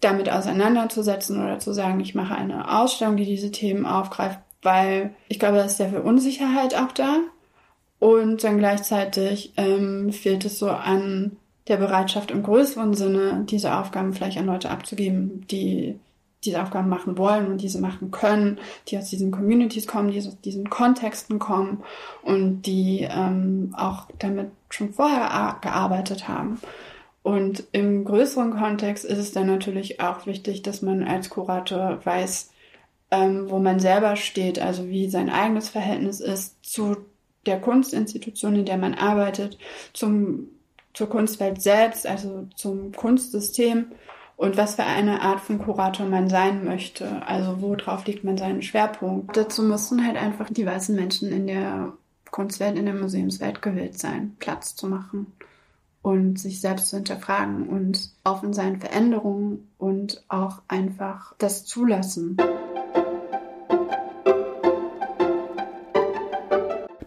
damit 0.00 0.30
auseinanderzusetzen 0.30 1.42
oder 1.42 1.58
zu 1.58 1.72
sagen, 1.72 2.00
ich 2.00 2.14
mache 2.14 2.34
eine 2.34 2.78
Ausstellung, 2.78 3.16
die 3.16 3.24
diese 3.24 3.50
Themen 3.50 3.86
aufgreift, 3.86 4.40
weil 4.60 5.14
ich 5.28 5.38
glaube, 5.38 5.56
da 5.56 5.64
ist 5.64 5.78
sehr 5.78 5.88
viel 5.88 6.00
Unsicherheit 6.00 6.74
auch 6.74 6.92
da. 6.92 7.20
Und 8.00 8.44
dann 8.44 8.58
gleichzeitig 8.58 9.54
ähm, 9.56 10.12
fehlt 10.12 10.44
es 10.44 10.58
so 10.58 10.68
an 10.68 11.38
der 11.68 11.78
Bereitschaft 11.78 12.30
im 12.30 12.42
größeren 12.42 12.92
Sinne, 12.92 13.46
diese 13.48 13.74
Aufgaben 13.74 14.12
vielleicht 14.12 14.36
an 14.36 14.44
Leute 14.44 14.68
abzugeben, 14.68 15.46
die 15.50 15.98
diese 16.44 16.62
Aufgaben 16.62 16.88
machen 16.88 17.18
wollen 17.18 17.46
und 17.46 17.60
diese 17.60 17.80
machen 17.80 18.10
können, 18.10 18.58
die 18.88 18.98
aus 18.98 19.10
diesen 19.10 19.30
Communities 19.30 19.86
kommen, 19.86 20.10
die 20.10 20.18
aus 20.18 20.40
diesen 20.40 20.68
Kontexten 20.70 21.38
kommen 21.38 21.82
und 22.22 22.62
die 22.62 23.08
ähm, 23.10 23.74
auch 23.76 24.06
damit 24.18 24.50
schon 24.70 24.92
vorher 24.92 25.58
gearbeitet 25.60 26.28
haben. 26.28 26.60
Und 27.22 27.64
im 27.72 28.04
größeren 28.04 28.50
Kontext 28.52 29.04
ist 29.04 29.18
es 29.18 29.32
dann 29.32 29.46
natürlich 29.46 30.00
auch 30.00 30.26
wichtig, 30.26 30.62
dass 30.62 30.82
man 30.82 31.02
als 31.02 31.30
Kurator 31.30 32.00
weiß, 32.04 32.50
ähm, 33.10 33.48
wo 33.48 33.58
man 33.58 33.80
selber 33.80 34.16
steht, 34.16 34.58
also 34.58 34.88
wie 34.88 35.08
sein 35.08 35.30
eigenes 35.30 35.70
Verhältnis 35.70 36.20
ist 36.20 36.62
zu 36.62 36.96
der 37.46 37.60
Kunstinstitution, 37.60 38.56
in 38.56 38.64
der 38.64 38.76
man 38.76 38.94
arbeitet, 38.94 39.58
zum, 39.92 40.48
zur 40.92 41.08
Kunstwelt 41.08 41.62
selbst, 41.62 42.06
also 42.06 42.46
zum 42.56 42.92
Kunstsystem 42.92 43.86
und 44.36 44.56
was 44.56 44.74
für 44.74 44.84
eine 44.84 45.22
Art 45.22 45.40
von 45.40 45.58
Kurator 45.58 46.06
man 46.06 46.28
sein 46.28 46.64
möchte. 46.64 47.22
Also 47.26 47.60
worauf 47.60 48.06
liegt 48.06 48.24
man 48.24 48.36
seinen 48.36 48.62
Schwerpunkt. 48.62 49.36
Dazu 49.36 49.62
müssen 49.62 50.04
halt 50.06 50.16
einfach 50.16 50.50
die 50.50 50.66
weißen 50.66 50.94
Menschen 50.94 51.30
in 51.32 51.46
der 51.46 51.92
Kunstwelt, 52.30 52.76
in 52.76 52.86
der 52.86 52.94
Museumswelt 52.94 53.62
gewillt 53.62 53.98
sein, 53.98 54.34
Platz 54.40 54.74
zu 54.74 54.88
machen 54.88 55.26
und 56.02 56.38
sich 56.38 56.60
selbst 56.60 56.88
zu 56.88 56.96
hinterfragen 56.96 57.68
und 57.68 58.10
offen 58.24 58.52
sein 58.52 58.80
Veränderungen 58.80 59.70
und 59.78 60.22
auch 60.28 60.62
einfach 60.68 61.34
das 61.38 61.64
zulassen. 61.64 62.36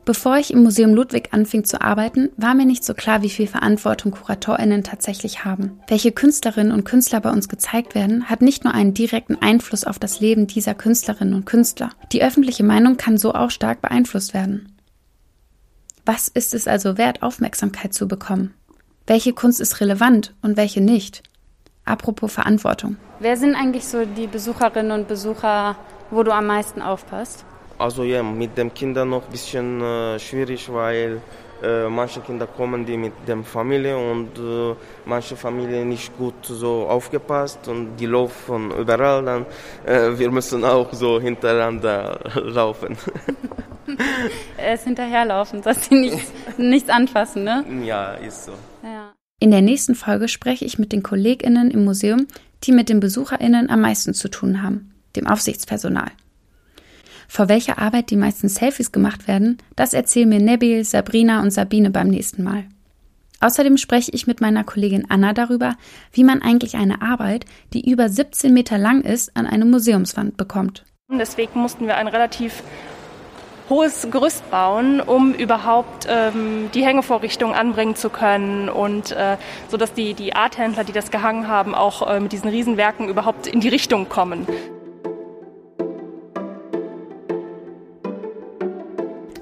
Bevor 0.08 0.38
ich 0.38 0.52
im 0.52 0.64
Museum 0.64 0.96
Ludwig 0.96 1.30
anfing 1.34 1.64
zu 1.66 1.82
arbeiten, 1.82 2.30
war 2.38 2.56
mir 2.56 2.66
nicht 2.66 2.84
so 2.84 2.96
klar, 2.96 3.22
wie 3.22 3.30
viel 3.30 3.46
Verantwortung 3.46 4.12
KuratorInnen 4.12 4.84
tatsächlich 4.84 5.46
haben. 5.46 5.80
Welche 5.88 6.12
Künstlerinnen 6.12 6.72
und 6.72 6.86
Künstler 6.86 7.20
bei 7.22 7.30
uns 7.30 7.48
gezeigt 7.48 7.94
werden, 7.94 8.28
hat 8.30 8.42
nicht 8.42 8.64
nur 8.64 8.74
einen 8.74 8.96
direkten 8.96 9.36
Einfluss 9.40 9.84
auf 9.84 10.00
das 10.00 10.20
Leben 10.20 10.48
dieser 10.48 10.74
Künstlerinnen 10.74 11.36
und 11.36 11.46
Künstler. 11.46 11.92
Die 12.12 12.24
öffentliche 12.24 12.64
Meinung 12.64 12.98
kann 12.98 13.20
so 13.20 13.36
auch 13.36 13.52
stark 13.52 13.82
beeinflusst 13.82 14.34
werden. 14.34 14.78
Was 16.06 16.28
ist 16.28 16.56
es 16.56 16.68
also 16.68 16.98
wert, 16.98 17.22
Aufmerksamkeit 17.22 17.94
zu 17.94 18.08
bekommen? 18.08 18.54
welche 19.08 19.34
Kunst 19.34 19.62
ist 19.62 19.80
relevant 19.80 20.36
und 20.42 20.58
welche 20.58 20.82
nicht. 20.82 21.24
Apropos 21.86 22.32
Verantwortung. 22.34 22.98
Wer 23.20 23.38
sind 23.38 23.56
eigentlich 23.56 23.88
so 23.88 24.06
die 24.06 24.28
Besucherinnen 24.28 24.92
und 24.92 25.08
Besucher, 25.08 25.78
wo 26.12 26.24
du 26.24 26.32
am 26.32 26.46
meisten 26.46 26.82
aufpasst? 26.82 27.46
Also 27.78 28.04
ja, 28.04 28.24
mit 28.24 28.58
den 28.58 28.74
Kindern 28.74 29.10
noch 29.10 29.26
ein 29.26 29.32
bisschen 29.32 29.82
äh, 29.82 30.20
schwierig, 30.20 30.72
weil 30.72 31.22
äh, 31.62 31.88
manche 31.90 32.22
Kinder 32.22 32.48
kommen 32.48 32.86
die 32.86 32.98
mit 32.98 33.14
der 33.28 33.44
Familie 33.44 33.98
und 33.98 34.38
äh, 34.38 34.76
manche 35.06 35.36
Familien 35.36 35.90
nicht 35.90 36.16
gut 36.18 36.36
so 36.44 36.88
aufgepasst 36.88 37.68
und 37.68 37.98
die 37.98 38.06
laufen 38.06 38.72
überall. 38.72 39.24
Dann 39.24 39.46
äh, 39.86 40.18
wir 40.18 40.32
müssen 40.32 40.64
auch 40.64 40.92
so 40.94 41.20
hintereinander 41.20 42.20
laufen. 42.44 42.98
es 44.58 44.84
hinterherlaufen, 44.84 45.62
dass 45.62 45.86
sie 45.86 45.96
nichts, 45.96 46.32
nichts 46.58 46.90
anfassen, 46.90 47.44
ne? 47.44 47.64
Ja, 47.84 48.14
ist 48.14 48.46
so. 48.46 48.52
Ja. 48.84 49.14
In 49.40 49.52
der 49.52 49.62
nächsten 49.62 49.96
Folge 49.96 50.28
spreche 50.28 50.66
ich 50.66 50.80
mit 50.80 50.92
den 50.92 51.04
KollegInnen 51.04 51.72
im 51.72 51.86
Museum, 51.86 52.28
die 52.64 52.72
mit 52.72 52.90
den 52.90 53.00
BesucherInnen 53.00 53.70
am 53.70 53.82
meisten 53.82 54.16
zu 54.16 54.30
tun 54.30 54.64
haben, 54.64 54.94
dem 55.16 55.28
Aufsichtspersonal. 55.28 56.12
Vor 57.28 57.50
welcher 57.50 57.78
Arbeit 57.80 58.10
die 58.10 58.16
meisten 58.16 58.50
Selfies 58.50 58.92
gemacht 58.92 59.28
werden, 59.28 59.58
das 59.76 59.94
erzählen 59.94 60.30
mir 60.30 60.40
Nebil, 60.40 60.84
Sabrina 60.84 61.42
und 61.42 61.52
Sabine 61.52 61.92
beim 61.92 62.08
nächsten 62.08 62.44
Mal. 62.44 62.66
Außerdem 63.40 63.78
spreche 63.78 64.12
ich 64.14 64.26
mit 64.26 64.42
meiner 64.42 64.64
Kollegin 64.64 65.06
Anna 65.10 65.34
darüber, 65.34 65.76
wie 66.12 66.24
man 66.24 66.42
eigentlich 66.42 66.76
eine 66.76 67.02
Arbeit, 67.02 67.46
die 67.74 67.88
über 67.90 68.10
17 68.10 68.52
Meter 68.54 68.78
lang 68.78 69.02
ist, 69.02 69.36
an 69.38 69.46
eine 69.46 69.66
Museumswand 69.66 70.38
bekommt. 70.38 70.86
Deswegen 71.10 71.60
mussten 71.60 71.86
wir 71.86 71.98
ein 71.98 72.08
relativ 72.08 72.64
hohes 73.70 74.08
Gerüst 74.10 74.50
bauen, 74.50 75.02
um 75.02 75.34
überhaupt 75.34 76.08
ähm, 76.10 76.70
die 76.74 76.86
Hängevorrichtung 76.86 77.54
anbringen 77.54 77.96
zu 77.96 78.10
können 78.10 78.70
und 78.70 79.12
äh, 79.12 79.38
so 79.70 79.78
dass 79.78 79.94
die, 79.94 80.14
die 80.14 80.34
Arthändler, 80.34 80.84
die 80.84 80.94
das 80.94 81.12
gehangen 81.12 81.48
haben, 81.48 81.76
auch 81.76 82.10
äh, 82.10 82.20
mit 82.20 82.32
diesen 82.32 82.50
Riesenwerken 82.50 83.10
überhaupt 83.10 83.46
in 83.46 83.60
die 83.60 83.70
Richtung 83.70 84.10
kommen. 84.10 84.48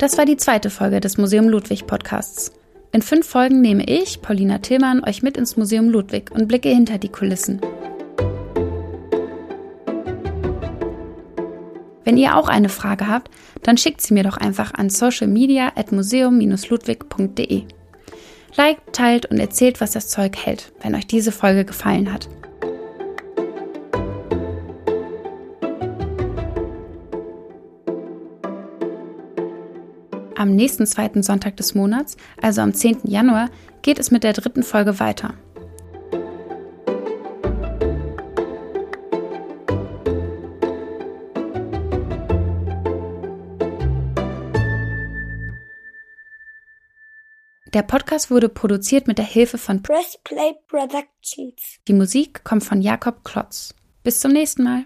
Das 0.06 0.18
war 0.20 0.26
die 0.26 0.38
zweite 0.38 0.70
Folge 0.70 1.00
des 1.00 1.18
Museum 1.18 1.50
Ludwig 1.50 1.88
Podcasts. 1.88 2.52
In 2.91 3.02
fünf 3.02 3.28
Folgen 3.28 3.62
nehme 3.62 3.86
ich, 3.86 4.22
Paulina 4.22 4.60
Tillmann, 4.60 5.04
euch 5.04 5.24
mit 5.24 5.36
ins 5.36 5.58
Museum 5.58 5.89
Ludwig 5.89 6.30
und 6.30 6.48
blicke 6.48 6.70
hinter 6.70 7.00
die 7.00 7.10
Kulissen. 7.10 7.60
Wenn 12.04 12.18
ihr 12.18 12.38
auch 12.38 12.50
eine 12.50 12.70
Frage 12.70 13.08
habt, 13.08 13.32
dann 13.63 13.80
schickt 13.80 14.00
sie 14.00 14.13
mir 14.13 14.22
doch 14.22 14.38
einfach 14.38 14.76
an 14.76 14.91
socialmedia.museum-ludwig.de. 14.91 17.63
Liked, 18.58 18.94
teilt 18.94 19.26
und 19.26 19.39
erzählt, 19.39 19.82
was 19.82 19.94
das 19.94 20.10
Zeug 20.10 20.38
hält, 20.38 20.72
wenn 20.84 20.94
euch 20.94 21.08
diese 21.08 21.32
Folge 21.32 21.65
gefallen 21.65 22.13
hat. 22.13 22.30
Am 30.38 30.54
nächsten 30.54 30.86
zweiten 30.86 31.24
Sonntag 31.24 31.56
des 31.56 31.76
Monats, 31.76 32.17
also 32.41 32.60
am 32.62 32.74
10. 32.74 33.00
Januar, 33.06 33.50
geht 33.82 34.00
es 34.00 34.12
mit 34.12 34.24
der 34.26 34.34
dritten 34.34 34.63
Folge 34.63 35.00
weiter. 35.00 35.34
Der 47.74 47.84
Podcast 47.84 48.32
wurde 48.32 48.48
produziert 48.50 49.08
mit 49.08 49.17
der 49.17 49.26
Hilfe 49.26 49.58
von 49.58 49.84
Press 49.84 50.17
Play 50.24 50.54
Productions. 50.67 51.80
Die 51.88 51.93
Musik 51.93 52.43
kommt 52.43 52.63
von 52.63 52.82
Jakob 52.82 53.24
Klotz. 53.24 53.74
Bis 54.04 54.19
zum 54.19 54.32
nächsten 54.32 54.63
Mal. 54.63 54.86